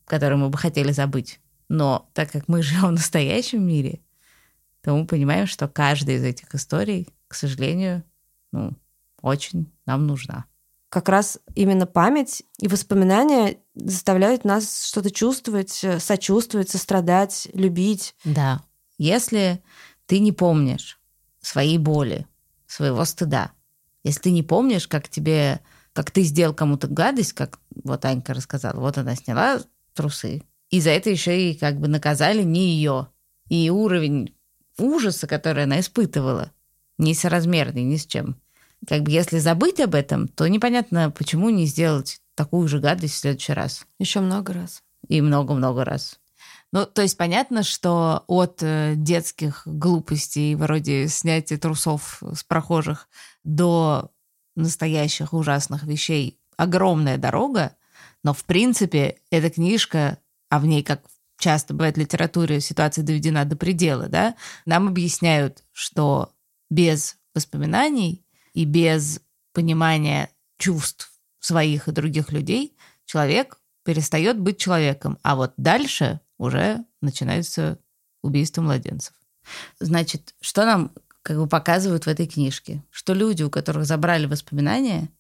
которые 0.05 0.39
мы 0.39 0.51
бы 0.51 0.59
хотели 0.59 0.93
забыть. 0.93 1.41
Но 1.69 2.11
так 2.13 2.31
как 2.31 2.49
мы 2.49 2.63
живем 2.63 2.89
в 2.89 2.93
настоящем 2.93 3.67
мире, 3.67 4.01
то 4.83 4.95
мы 4.95 5.07
понимаем, 5.07 5.47
что 5.47 5.67
каждая 5.67 6.17
из 6.17 6.25
этих 6.25 6.55
историй, 6.55 7.09
к 7.29 7.35
сожалению, 7.35 8.05
ну, 8.53 8.73
очень 9.23 9.73
нам 9.87 10.07
нужна. 10.07 10.45
Как 10.95 11.09
раз 11.09 11.41
именно 11.57 11.87
память 11.87 12.45
и 12.61 12.69
воспоминания 12.69 13.59
заставляют 13.75 14.45
нас 14.45 14.87
что-то 14.87 15.11
чувствовать, 15.11 15.83
э, 15.83 15.99
сочувствовать, 15.99 16.71
сострадать, 16.71 17.49
любить. 17.53 18.15
Да. 18.25 18.63
Если 18.97 19.61
ты 20.07 20.21
не 20.21 20.31
помнишь 20.31 21.01
своей 21.41 21.79
боли, 21.79 22.29
своего 22.69 23.05
стыда, 23.05 23.51
если 24.05 24.21
ты 24.21 24.31
не 24.31 24.45
помнишь, 24.45 24.87
как 24.87 25.09
тебе, 25.09 25.63
как 25.95 26.13
ты 26.13 26.23
сделал 26.23 26.55
кому-то 26.55 26.87
гадость, 26.87 27.33
как 27.33 27.59
вот 27.83 28.05
Анька 28.05 28.33
рассказала, 28.33 28.79
вот 28.79 28.97
она 28.97 29.17
сняла 29.17 29.61
трусы, 29.95 30.45
и 30.71 30.81
за 30.81 30.91
это 30.91 31.11
еще 31.11 31.51
и 31.51 31.59
как 31.59 31.81
бы 31.81 31.89
наказали 31.89 32.45
не 32.45 32.69
ее. 32.69 33.09
И 33.49 33.69
уровень 33.69 34.33
ужаса, 34.79 35.27
который 35.27 35.65
она 35.65 35.81
испытывала, 35.81 36.53
несоразмерный 36.99 37.83
ни 37.83 37.97
с 37.97 38.07
чем. 38.07 38.41
Как 38.89 39.03
бы 39.03 39.11
если 39.11 39.39
забыть 39.39 39.81
об 39.81 39.95
этом, 39.95 40.29
то 40.29 40.47
непонятно, 40.47 41.11
почему 41.11 41.51
не 41.51 41.67
сделать 41.67 42.21
такую 42.35 42.69
же 42.69 42.81
гадость 42.81 43.15
в 43.15 43.19
следующий 43.19 43.53
раз. 43.53 43.87
Еще 43.99 44.21
много 44.21 44.53
раз. 44.53 44.83
И 45.09 45.21
много-много 45.21 45.85
раз. 45.85 46.19
Ну, 46.73 46.87
то 46.87 47.03
есть 47.03 47.17
понятно, 47.17 47.63
что 47.63 48.25
от 48.27 48.63
э, 48.63 48.95
детских 48.97 49.63
глупостей, 49.65 50.55
вроде 50.57 51.09
снятия 51.09 51.57
трусов 51.57 52.23
с 52.33 52.43
прохожих, 52.43 53.09
до 53.45 54.11
настоящих 54.57 55.33
ужасных 55.33 55.85
вещей 55.85 56.39
огромная 56.57 57.17
дорога, 57.17 57.77
но, 58.23 58.33
в 58.33 58.45
принципе, 58.45 59.19
эта 59.31 59.51
книжка 59.51 60.19
а 60.55 60.61
в 60.61 60.67
ней, 60.67 60.85
как 60.85 61.03
часто 61.37 61.75
бывает 61.75 61.97
в 61.97 62.01
литературе, 62.01 62.61
ситуация 62.61 63.03
доведена 63.03 63.45
до 63.45 63.57
предела, 63.57 64.09
да, 64.09 64.37
нам 64.67 64.87
объясняют, 64.87 65.65
что 65.73 66.33
без 66.71 67.17
воспоминаний 67.35 68.24
и 68.55 68.65
без 68.65 69.21
понимания 69.53 70.31
чувств 70.59 71.13
своих 71.41 71.89
и 71.89 71.93
других 71.93 72.33
людей 72.33 72.77
человек 73.05 73.61
перестает 73.85 74.39
быть 74.39 74.59
человеком. 74.59 75.19
А 75.23 75.37
вот 75.37 75.53
дальше 75.57 76.21
уже 76.39 76.85
начинается 77.03 77.79
убийство 78.23 78.63
младенцев. 78.63 79.15
Значит, 79.79 80.35
что 80.41 80.65
нам 80.65 80.93
как 81.23 81.37
бы 81.37 81.47
показывают 81.47 82.07
в 82.07 82.09
этой 82.09 82.27
книжке? 82.27 82.83
Что 82.91 83.13
люди, 83.13 83.43
у 83.43 83.51
которых 83.51 83.85
забрали 83.85 84.27
воспоминания, 84.27 85.11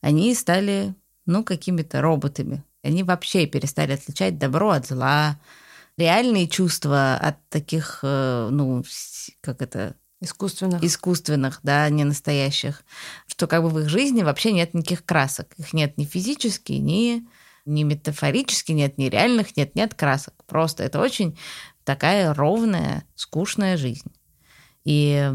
они 0.00 0.34
стали, 0.34 0.94
ну, 1.26 1.44
какими-то 1.44 2.00
роботами. 2.02 2.64
Они 2.82 3.02
вообще 3.02 3.46
перестали 3.46 3.92
отличать 3.92 4.38
добро 4.38 4.70
от 4.70 4.86
зла, 4.86 5.38
реальные 5.96 6.48
чувства 6.48 7.14
от 7.16 7.36
таких, 7.48 8.00
э, 8.02 8.48
ну, 8.50 8.84
как 9.40 9.62
это, 9.62 9.94
Искусственных. 10.22 10.82
искусственных, 10.84 11.60
да, 11.62 11.88
не 11.88 12.04
настоящих, 12.04 12.84
что 13.26 13.46
как 13.46 13.62
бы 13.62 13.70
в 13.70 13.80
их 13.80 13.88
жизни 13.88 14.22
вообще 14.22 14.52
нет 14.52 14.72
никаких 14.72 15.04
красок. 15.04 15.48
Их 15.58 15.72
нет 15.72 15.98
ни 15.98 16.04
физически, 16.04 16.72
ни, 16.72 17.26
ни 17.64 17.82
метафорически, 17.82 18.70
нет 18.72 18.98
ни 18.98 19.06
реальных, 19.06 19.56
нет, 19.56 19.74
нет 19.74 19.94
красок. 19.94 20.34
Просто 20.46 20.84
это 20.84 21.00
очень 21.00 21.36
такая 21.84 22.32
ровная, 22.32 23.04
скучная 23.16 23.76
жизнь. 23.76 24.12
И 24.84 25.30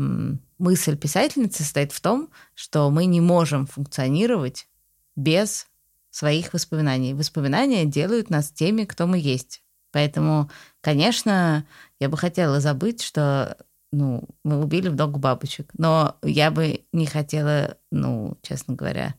мысль 0.58 0.98
писательницы 0.98 1.64
состоит 1.64 1.92
в 1.92 2.02
том, 2.02 2.30
что 2.56 2.90
мы 2.90 3.06
не 3.06 3.22
можем 3.22 3.68
функционировать 3.68 4.68
без 5.16 5.68
своих 6.12 6.54
воспоминаний. 6.54 7.14
Воспоминания 7.14 7.86
делают 7.86 8.30
нас 8.30 8.52
теми, 8.52 8.86
кто 8.86 9.06
мы 9.06 9.20
есть. 9.20 9.62
Поэтому, 9.92 10.50
конечно, 10.82 11.66
я 12.00 12.10
бы 12.10 12.18
хотела 12.18 12.60
забыть, 12.60 13.02
что 13.02 13.58
ну, 13.92 14.24
мы 14.44 14.62
убили 14.62 14.90
много 14.90 15.18
бабочек. 15.18 15.72
Но 15.78 16.18
я 16.24 16.52
бы 16.52 16.82
не 16.92 17.06
хотела, 17.06 17.78
ну, 17.92 18.38
честно 18.42 18.76
говоря, 18.76 19.16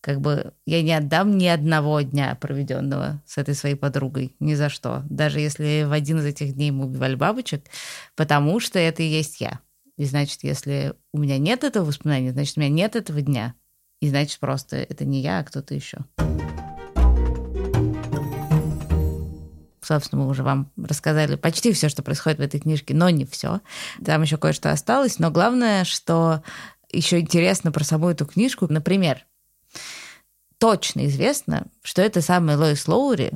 как 0.00 0.20
бы 0.20 0.52
я 0.66 0.82
не 0.82 0.92
отдам 0.92 1.38
ни 1.38 1.46
одного 1.46 2.02
дня, 2.02 2.36
проведенного 2.38 3.22
с 3.26 3.38
этой 3.38 3.54
своей 3.54 3.74
подругой, 3.74 4.36
ни 4.38 4.54
за 4.54 4.68
что. 4.68 5.02
Даже 5.08 5.40
если 5.40 5.84
в 5.84 5.92
один 5.92 6.18
из 6.18 6.26
этих 6.26 6.54
дней 6.54 6.70
мы 6.70 6.84
убивали 6.84 7.14
бабочек, 7.14 7.64
потому 8.14 8.60
что 8.60 8.78
это 8.78 9.02
и 9.02 9.06
есть 9.06 9.40
я. 9.40 9.60
И 9.96 10.04
значит, 10.04 10.40
если 10.42 10.94
у 11.12 11.18
меня 11.18 11.38
нет 11.38 11.64
этого 11.64 11.86
воспоминания, 11.86 12.32
значит, 12.32 12.58
у 12.58 12.60
меня 12.60 12.70
нет 12.70 12.96
этого 12.96 13.22
дня. 13.22 13.54
И 14.00 14.08
значит, 14.08 14.38
просто 14.40 14.76
это 14.76 15.04
не 15.06 15.22
я, 15.22 15.38
а 15.38 15.44
кто-то 15.44 15.74
еще. 15.74 15.98
Собственно, 19.84 20.22
мы 20.22 20.28
уже 20.28 20.42
вам 20.42 20.72
рассказали 20.76 21.36
почти 21.36 21.72
все, 21.72 21.88
что 21.88 22.02
происходит 22.02 22.38
в 22.38 22.42
этой 22.42 22.60
книжке, 22.60 22.94
но 22.94 23.10
не 23.10 23.26
все. 23.26 23.60
Там 24.04 24.22
еще 24.22 24.36
кое-что 24.36 24.70
осталось. 24.70 25.18
Но 25.18 25.30
главное, 25.30 25.84
что 25.84 26.42
еще 26.90 27.20
интересно 27.20 27.72
про 27.72 27.84
саму 27.84 28.08
эту 28.08 28.24
книжку. 28.26 28.66
Например, 28.68 29.26
точно 30.58 31.06
известно, 31.06 31.66
что 31.82 32.02
эта 32.02 32.22
самая 32.22 32.56
Лоис 32.56 32.88
Лоури 32.88 33.32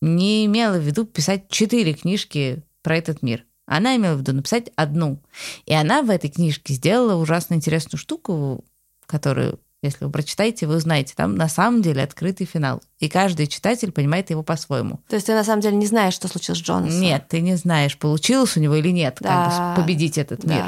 не 0.00 0.44
имела 0.46 0.76
в 0.76 0.82
виду 0.82 1.04
писать 1.04 1.48
четыре 1.48 1.94
книжки 1.94 2.62
про 2.82 2.96
этот 2.96 3.22
мир. 3.22 3.44
Она 3.66 3.96
имела 3.96 4.14
в 4.14 4.20
виду 4.20 4.32
написать 4.32 4.70
одну. 4.76 5.22
И 5.66 5.74
она 5.74 6.02
в 6.02 6.10
этой 6.10 6.30
книжке 6.30 6.74
сделала 6.74 7.14
ужасно 7.20 7.54
интересную 7.54 7.98
штуку, 7.98 8.64
которую 9.06 9.60
если 9.82 10.04
вы 10.04 10.10
прочитаете, 10.10 10.66
вы 10.66 10.76
узнаете, 10.76 11.14
там 11.14 11.36
на 11.36 11.48
самом 11.48 11.82
деле 11.82 12.02
открытый 12.02 12.46
финал. 12.46 12.82
И 12.98 13.08
каждый 13.08 13.46
читатель 13.46 13.92
понимает 13.92 14.30
его 14.30 14.42
по-своему. 14.42 15.00
То 15.08 15.14
есть 15.14 15.26
ты 15.26 15.34
на 15.34 15.44
самом 15.44 15.60
деле 15.60 15.76
не 15.76 15.86
знаешь, 15.86 16.14
что 16.14 16.26
случилось 16.26 16.58
с 16.58 16.62
Джонасом? 16.62 17.00
Нет, 17.00 17.26
ты 17.28 17.40
не 17.40 17.54
знаешь, 17.54 17.96
получилось 17.96 18.56
у 18.56 18.60
него 18.60 18.74
или 18.74 18.88
нет, 18.90 19.18
да. 19.20 19.48
как 19.48 19.76
бы 19.76 19.82
победить 19.82 20.18
этот 20.18 20.40
да. 20.40 20.54
мир. 20.54 20.64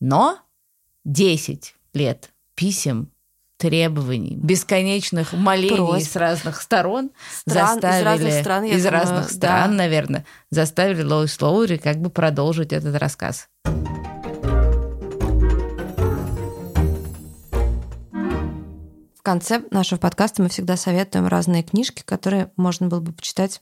Но 0.00 0.38
10 1.04 1.74
лет 1.92 2.30
писем, 2.54 3.10
требований, 3.58 4.36
бесконечных 4.36 5.34
молений 5.34 5.76
Просьб. 5.76 6.10
с 6.10 6.16
разных 6.16 6.62
сторон 6.62 7.10
стран, 7.30 7.80
заставили... 7.80 8.00
Из 8.00 8.04
разных 8.04 8.40
стран, 8.40 8.64
Из 8.64 8.82
думаю, 8.84 8.90
разных 8.90 9.30
стран, 9.30 9.70
да. 9.70 9.76
наверное, 9.76 10.26
заставили 10.50 11.02
Лоис 11.02 11.40
Лоури 11.42 11.76
как 11.76 11.98
бы 11.98 12.08
продолжить 12.08 12.72
этот 12.72 12.96
рассказ. 12.96 13.48
В 19.20 19.22
конце 19.22 19.62
нашего 19.70 19.98
подкаста 19.98 20.40
мы 20.40 20.48
всегда 20.48 20.78
советуем 20.78 21.26
разные 21.26 21.62
книжки, 21.62 22.02
которые 22.02 22.50
можно 22.56 22.88
было 22.88 23.00
бы 23.00 23.12
почитать 23.12 23.60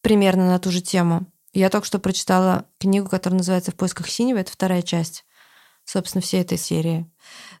примерно 0.00 0.46
на 0.46 0.60
ту 0.60 0.70
же 0.70 0.80
тему. 0.80 1.26
Я 1.52 1.70
только 1.70 1.88
что 1.88 1.98
прочитала 1.98 2.66
книгу, 2.78 3.08
которая 3.08 3.38
называется 3.38 3.72
«В 3.72 3.74
поисках 3.74 4.08
синего». 4.08 4.38
Это 4.38 4.52
вторая 4.52 4.80
часть, 4.80 5.24
собственно, 5.84 6.22
всей 6.22 6.42
этой 6.42 6.56
серии. 6.56 7.10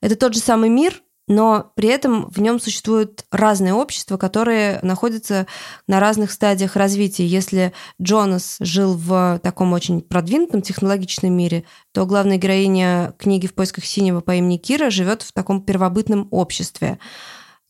Это 0.00 0.14
тот 0.14 0.34
же 0.34 0.40
самый 0.40 0.70
мир, 0.70 1.02
но 1.32 1.72
при 1.74 1.88
этом 1.88 2.28
в 2.30 2.40
нем 2.40 2.60
существуют 2.60 3.24
разные 3.30 3.74
общества, 3.74 4.16
которые 4.16 4.78
находятся 4.82 5.46
на 5.86 5.98
разных 5.98 6.30
стадиях 6.30 6.76
развития. 6.76 7.26
Если 7.26 7.72
Джонас 8.00 8.56
жил 8.60 8.94
в 8.94 9.40
таком 9.42 9.72
очень 9.72 10.02
продвинутом 10.02 10.62
технологичном 10.62 11.32
мире, 11.32 11.64
то 11.92 12.04
главная 12.06 12.36
героиня 12.36 13.14
книги 13.18 13.46
«В 13.46 13.54
поисках 13.54 13.84
синего» 13.84 14.20
по 14.20 14.34
имени 14.34 14.58
Кира 14.58 14.90
живет 14.90 15.22
в 15.22 15.32
таком 15.32 15.62
первобытном 15.62 16.28
обществе. 16.30 16.98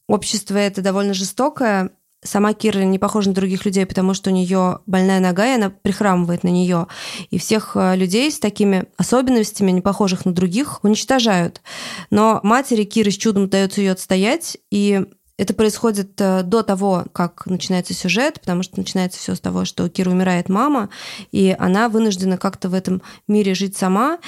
Общество 0.08 0.56
это 0.56 0.82
довольно 0.82 1.14
жестокое. 1.14 1.90
Сама 2.24 2.54
Кира 2.54 2.80
не 2.80 3.00
похожа 3.00 3.30
на 3.30 3.34
других 3.34 3.64
людей, 3.64 3.84
потому 3.84 4.14
что 4.14 4.30
у 4.30 4.32
нее 4.32 4.78
больная 4.86 5.18
нога, 5.18 5.46
и 5.46 5.56
она 5.56 5.70
прихрамывает 5.70 6.44
на 6.44 6.48
нее. 6.48 6.86
И 7.30 7.38
всех 7.38 7.72
э, 7.74 7.96
людей 7.96 8.30
с 8.30 8.38
такими 8.38 8.84
особенностями, 8.96 9.72
не 9.72 9.80
похожих 9.80 10.24
на 10.24 10.32
других, 10.32 10.84
уничтожают. 10.84 11.62
Но 12.10 12.38
матери 12.44 12.84
Киры 12.84 13.10
с 13.10 13.16
чудом 13.16 13.44
удается 13.44 13.80
ее 13.80 13.92
отстоять, 13.92 14.56
и 14.70 15.04
это 15.36 15.54
происходит 15.54 16.20
э, 16.20 16.44
до 16.44 16.62
того, 16.62 17.06
как 17.12 17.46
начинается 17.46 17.94
сюжет, 17.94 18.38
потому 18.38 18.62
что 18.62 18.78
начинается 18.78 19.18
все 19.18 19.34
с 19.34 19.40
того, 19.40 19.64
что 19.64 19.88
Кира 19.88 20.10
умирает 20.10 20.48
мама, 20.48 20.90
и 21.32 21.56
она 21.58 21.88
вынуждена 21.88 22.38
как-то 22.38 22.68
в 22.68 22.74
этом 22.74 23.02
мире 23.26 23.54
жить 23.54 23.76
сама. 23.76 24.18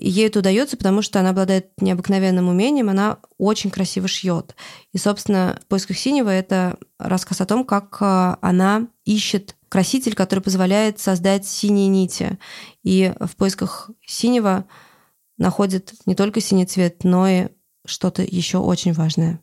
Ей 0.00 0.28
это 0.28 0.38
удается, 0.38 0.78
потому 0.78 1.02
что 1.02 1.20
она 1.20 1.30
обладает 1.30 1.72
необыкновенным 1.78 2.48
умением, 2.48 2.88
она 2.88 3.18
очень 3.36 3.70
красиво 3.70 4.08
шьет. 4.08 4.56
И, 4.94 4.98
собственно, 4.98 5.60
в 5.62 5.66
поисках 5.66 5.98
синего 5.98 6.30
это 6.30 6.78
рассказ 6.98 7.42
о 7.42 7.46
том, 7.46 7.64
как 7.64 7.98
э, 8.00 8.36
она 8.40 8.88
ищет 9.04 9.56
краситель, 9.68 10.14
который 10.14 10.40
позволяет 10.40 11.00
создать 11.00 11.46
синие 11.46 11.88
нити. 11.88 12.38
И 12.82 13.12
в 13.20 13.36
поисках 13.36 13.90
синего 14.06 14.64
находит 15.36 15.92
не 16.06 16.14
только 16.14 16.40
синий 16.40 16.64
цвет, 16.64 17.04
но 17.04 17.28
и 17.28 17.48
что-то 17.84 18.22
еще 18.22 18.56
очень 18.58 18.94
важное. 18.94 19.38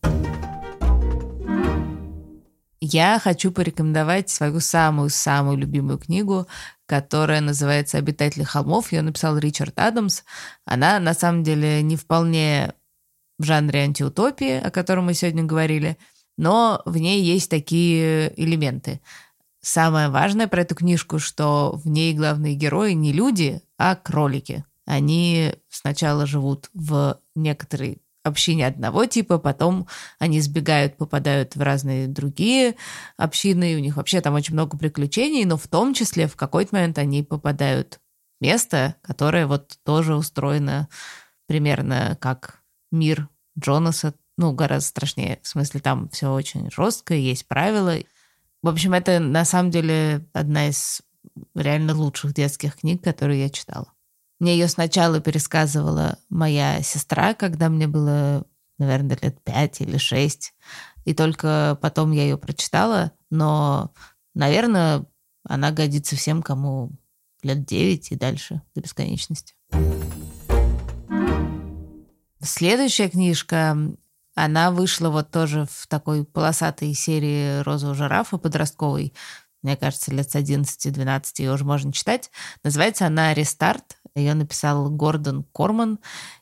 Я 2.79 3.19
хочу 3.19 3.51
порекомендовать 3.51 4.29
свою 4.29 4.59
самую-самую 4.59 5.57
любимую 5.57 5.97
книгу, 5.97 6.47
которая 6.87 7.41
называется 7.41 7.99
«Обитатели 7.99 8.43
холмов». 8.43 8.91
Ее 8.91 9.03
написал 9.03 9.37
Ричард 9.37 9.77
Адамс. 9.77 10.23
Она, 10.65 10.99
на 10.99 11.13
самом 11.13 11.43
деле, 11.43 11.83
не 11.83 11.95
вполне 11.95 12.73
в 13.37 13.43
жанре 13.43 13.81
антиутопии, 13.81 14.59
о 14.59 14.71
котором 14.71 15.05
мы 15.05 15.13
сегодня 15.13 15.43
говорили, 15.43 15.97
но 16.37 16.81
в 16.85 16.97
ней 16.97 17.21
есть 17.21 17.51
такие 17.51 18.33
элементы. 18.41 19.01
Самое 19.61 20.09
важное 20.09 20.47
про 20.47 20.61
эту 20.61 20.75
книжку, 20.75 21.19
что 21.19 21.73
в 21.73 21.87
ней 21.87 22.13
главные 22.13 22.55
герои 22.55 22.93
не 22.93 23.11
люди, 23.11 23.61
а 23.77 23.95
кролики. 23.95 24.63
Они 24.85 25.53
сначала 25.69 26.25
живут 26.25 26.69
в 26.73 27.19
некоторой 27.35 28.01
общине 28.27 28.67
одного 28.67 29.05
типа, 29.05 29.39
потом 29.39 29.87
они 30.19 30.41
сбегают, 30.41 30.97
попадают 30.97 31.55
в 31.55 31.61
разные 31.61 32.07
другие 32.07 32.75
общины, 33.17 33.73
и 33.73 33.75
у 33.75 33.79
них 33.79 33.97
вообще 33.97 34.21
там 34.21 34.33
очень 34.35 34.53
много 34.53 34.77
приключений, 34.77 35.45
но 35.45 35.57
в 35.57 35.67
том 35.67 35.93
числе 35.93 36.27
в 36.27 36.35
какой-то 36.35 36.75
момент 36.75 36.97
они 36.97 37.23
попадают 37.23 37.99
в 38.39 38.43
место, 38.43 38.95
которое 39.01 39.47
вот 39.47 39.77
тоже 39.83 40.15
устроено 40.15 40.87
примерно 41.47 42.17
как 42.19 42.61
мир 42.91 43.29
Джонаса, 43.57 44.13
ну, 44.37 44.53
гораздо 44.53 44.87
страшнее. 44.87 45.39
В 45.41 45.47
смысле, 45.47 45.79
там 45.79 46.09
все 46.09 46.31
очень 46.31 46.69
жестко, 46.71 47.13
есть 47.13 47.47
правила. 47.47 47.95
В 48.61 48.67
общем, 48.67 48.93
это 48.93 49.19
на 49.19 49.45
самом 49.45 49.71
деле 49.71 50.27
одна 50.33 50.67
из 50.67 51.01
реально 51.55 51.95
лучших 51.95 52.33
детских 52.33 52.77
книг, 52.77 53.03
которые 53.03 53.41
я 53.41 53.49
читала. 53.49 53.91
Мне 54.39 54.53
ее 54.53 54.67
сначала 54.67 55.19
пересказывала 55.19 56.19
моя 56.29 56.81
сестра, 56.83 57.33
когда 57.33 57.69
мне 57.69 57.87
было, 57.87 58.45
наверное, 58.77 59.17
лет 59.21 59.43
пять 59.43 59.81
или 59.81 59.97
шесть. 59.97 60.53
И 61.05 61.13
только 61.13 61.77
потом 61.81 62.11
я 62.11 62.23
ее 62.23 62.37
прочитала. 62.37 63.11
Но, 63.29 63.93
наверное, 64.35 65.05
она 65.43 65.71
годится 65.71 66.15
всем, 66.15 66.43
кому 66.43 66.91
лет 67.41 67.65
девять 67.65 68.11
и 68.11 68.15
дальше 68.15 68.61
до 68.75 68.81
бесконечности. 68.81 69.55
Следующая 72.41 73.09
книжка, 73.09 73.77
она 74.35 74.71
вышла 74.71 75.09
вот 75.09 75.31
тоже 75.31 75.65
в 75.69 75.87
такой 75.87 76.23
полосатой 76.23 76.93
серии 76.93 77.61
«Розового 77.61 77.95
жирафа» 77.95 78.37
подростковой. 78.37 79.13
мне 79.63 79.75
кажется, 79.75 80.13
лет 80.13 80.29
с 80.29 80.35
11-12 80.35 81.23
ее 81.39 81.53
уже 81.53 81.65
можно 81.65 81.91
читать. 81.91 82.29
Называется 82.63 83.07
она 83.07 83.33
«Рестарт». 83.33 83.97
Ее 84.17 84.33
написал 84.33 84.89
Гордон 84.89 85.43
Корман. 85.53 85.99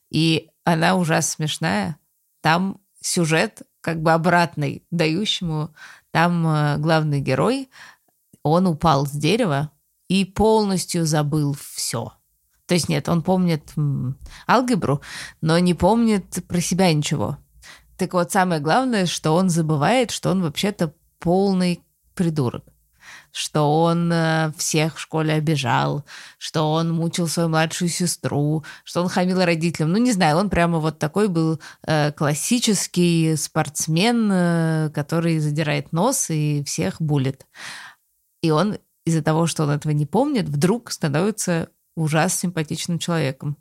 И 0.09 0.49
она 0.63 0.95
ужасно 0.95 1.31
смешная. 1.31 1.97
Там 2.41 2.79
сюжет 3.01 3.61
как 3.81 4.01
бы 4.01 4.13
обратный 4.13 4.83
дающему. 4.91 5.73
Там 6.11 6.47
э, 6.47 6.77
главный 6.77 7.19
герой, 7.19 7.69
он 8.41 8.67
упал 8.67 9.05
с 9.05 9.11
дерева 9.11 9.71
и 10.07 10.23
полностью 10.25 11.05
забыл 11.05 11.53
все. 11.53 12.13
То 12.65 12.73
есть 12.73 12.89
нет, 12.89 13.09
он 13.09 13.21
помнит 13.21 13.73
алгебру, 14.47 15.01
но 15.41 15.59
не 15.59 15.73
помнит 15.73 16.45
про 16.47 16.61
себя 16.61 16.91
ничего. 16.93 17.37
Так 17.97 18.13
вот, 18.13 18.31
самое 18.31 18.59
главное, 18.59 19.05
что 19.05 19.35
он 19.35 19.49
забывает, 19.49 20.11
что 20.11 20.31
он 20.31 20.41
вообще-то 20.41 20.93
полный 21.19 21.81
придурок 22.15 22.63
что 23.35 23.81
он 23.81 24.09
э, 24.13 24.53
всех 24.57 24.95
в 24.95 24.99
школе 25.01 25.33
обижал, 25.33 26.05
что 26.37 26.71
он 26.71 26.93
мучил 26.93 27.27
свою 27.27 27.49
младшую 27.49 27.89
сестру, 27.89 28.63
что 28.85 29.01
он 29.01 29.09
хамил 29.09 29.43
родителям. 29.43 29.91
Ну, 29.91 29.97
не 29.97 30.13
знаю, 30.13 30.37
он 30.37 30.49
прямо 30.49 30.79
вот 30.79 30.99
такой 30.99 31.27
был 31.27 31.59
э, 31.85 32.13
классический 32.13 33.35
спортсмен, 33.35 34.29
э, 34.31 34.89
который 34.93 35.39
задирает 35.39 35.91
нос 35.91 36.29
и 36.29 36.63
всех 36.65 37.01
булит. 37.01 37.45
И 38.41 38.51
он 38.51 38.77
из-за 39.05 39.21
того, 39.21 39.47
что 39.47 39.63
он 39.63 39.71
этого 39.71 39.91
не 39.91 40.05
помнит, 40.05 40.47
вдруг 40.47 40.89
становится 40.89 41.67
ужасно 41.97 42.39
симпатичным 42.39 42.99
человеком. 42.99 43.57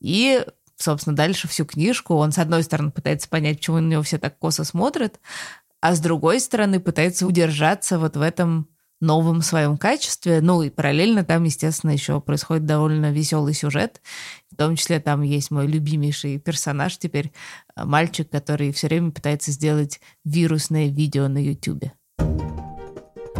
И 0.00 0.42
собственно, 0.76 1.14
дальше 1.14 1.46
всю 1.46 1.66
книжку 1.66 2.14
он, 2.14 2.32
с 2.32 2.38
одной 2.38 2.62
стороны, 2.62 2.90
пытается 2.90 3.28
понять, 3.28 3.58
почему 3.58 3.80
на 3.80 3.88
него 3.88 4.02
все 4.02 4.16
так 4.16 4.38
косо 4.38 4.64
смотрят, 4.64 5.20
а 5.82 5.94
с 5.94 6.00
другой 6.00 6.40
стороны, 6.40 6.80
пытается 6.80 7.26
удержаться 7.26 7.98
вот 7.98 8.16
в 8.16 8.22
этом 8.22 8.70
новом 9.00 9.42
своем 9.42 9.76
качестве. 9.76 10.40
Ну 10.40 10.62
и 10.62 10.70
параллельно 10.70 11.24
там, 11.24 11.44
естественно, 11.44 11.90
еще 11.90 12.20
происходит 12.20 12.66
довольно 12.66 13.10
веселый 13.10 13.54
сюжет. 13.54 14.00
В 14.52 14.56
том 14.56 14.76
числе 14.76 15.00
там 15.00 15.22
есть 15.22 15.50
мой 15.50 15.66
любимейший 15.66 16.38
персонаж 16.38 16.98
теперь, 16.98 17.32
э, 17.76 17.84
мальчик, 17.84 18.28
который 18.30 18.72
все 18.72 18.88
время 18.88 19.10
пытается 19.10 19.52
сделать 19.52 20.00
вирусное 20.24 20.88
видео 20.88 21.28
на 21.28 21.38
YouTube. 21.38 21.84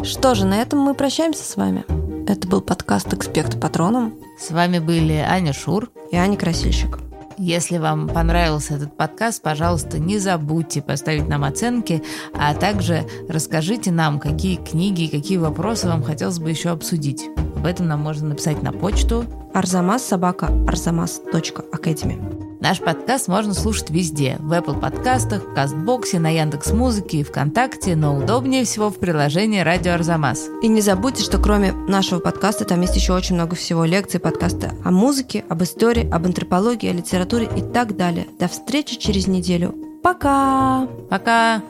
Что 0.03 0.35
же, 0.35 0.47
на 0.47 0.63
этом 0.63 0.79
мы 0.79 0.95
прощаемся 0.95 1.45
с 1.45 1.57
вами. 1.57 1.85
Это 2.31 2.49
был 2.49 2.63
подкаст 2.63 3.13
«Эксперт 3.13 3.61
патроном». 3.61 4.15
С 4.39 4.51
вами 4.51 4.79
были 4.79 5.15
Аня 5.15 5.53
Шур 5.53 5.91
и 6.11 6.17
Аня 6.17 6.37
Красильщик. 6.37 7.10
Если 7.43 7.79
вам 7.79 8.07
понравился 8.07 8.75
этот 8.75 8.95
подкаст, 8.95 9.41
пожалуйста, 9.41 9.99
не 9.99 10.19
забудьте 10.19 10.83
поставить 10.83 11.27
нам 11.27 11.45
оценки, 11.45 12.03
а 12.35 12.53
также 12.53 13.07
расскажите 13.31 13.91
нам, 13.91 14.21
какие 14.21 14.57
книги 14.57 15.05
и 15.05 15.09
какие 15.09 15.39
вопросы 15.39 15.89
вам 15.89 16.03
хотелось 16.03 16.39
бы 16.39 16.51
еще 16.51 16.69
обсудить. 16.69 17.31
Об 17.57 17.65
этом 17.65 17.89
нам 17.89 18.01
можно 18.01 18.29
написать 18.29 18.63
на 18.63 18.73
почту 18.73 19.25
арзамас 19.55 20.05
собака 20.05 20.49
arzamas.academy. 20.69 22.50
Наш 22.61 22.79
подкаст 22.79 23.27
можно 23.27 23.55
слушать 23.55 23.89
везде. 23.89 24.37
В 24.39 24.53
Apple 24.53 24.79
подкастах, 24.79 25.45
в 25.45 25.55
Кастбоксе, 25.55 26.19
на 26.19 26.29
Яндекс 26.29 26.73
Музыке 26.73 27.21
и 27.21 27.23
ВКонтакте, 27.23 27.97
но 27.97 28.15
удобнее 28.15 28.67
всего 28.67 28.91
в 28.91 28.99
приложении 28.99 29.61
«Радио 29.61 29.95
Арзамас». 29.95 30.51
И 30.63 30.69
не 30.69 30.83
забудьте, 30.83 31.23
что 31.23 31.39
кроме 31.39 31.73
нашего 31.73 32.21
подкаста 32.21 32.67
там 32.67 32.83
есть 32.83 32.97
еще 32.97 33.15
очень 33.15 33.37
много 33.37 33.57
всего. 33.57 33.87
Лекции, 33.87 34.19
подкасты 34.19 34.73
о 34.85 34.91
музыке, 34.91 35.43
об 35.49 35.63
истории, 35.63 36.07
об 36.11 36.27
антропологии, 36.27 36.91
о 36.91 36.93
литературе 36.93 37.49
и 37.57 37.63
так 37.63 37.97
далее. 37.97 38.27
До 38.39 38.47
встречи 38.47 38.99
через 38.99 39.27
неделю. 39.27 39.75
Пока! 40.03 40.87
Пока! 41.09 41.63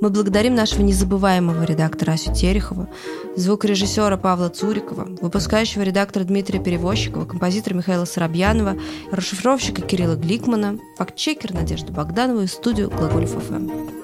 Мы 0.00 0.10
благодарим 0.10 0.56
нашего 0.56 0.82
незабываемого 0.82 1.62
редактора 1.62 2.14
Асю 2.14 2.34
Терехова, 2.34 2.88
звукорежиссера 3.36 4.16
Павла 4.16 4.48
Цурикова, 4.48 5.08
выпускающего 5.20 5.82
редактора 5.82 6.24
Дмитрия 6.24 6.62
Перевозчикова, 6.62 7.24
композитора 7.24 7.74
Михаила 7.74 8.04
Соробьянова, 8.04 8.76
расшифровщика 9.10 9.82
Кирилла 9.82 10.16
Гликмана, 10.16 10.78
фактчекер 10.96 11.52
Надежды 11.52 11.92
Богдановой 11.92 12.44
и 12.44 12.48
студию 12.48 12.90
Глаголев 12.90 13.30
ФМ. 13.30 14.01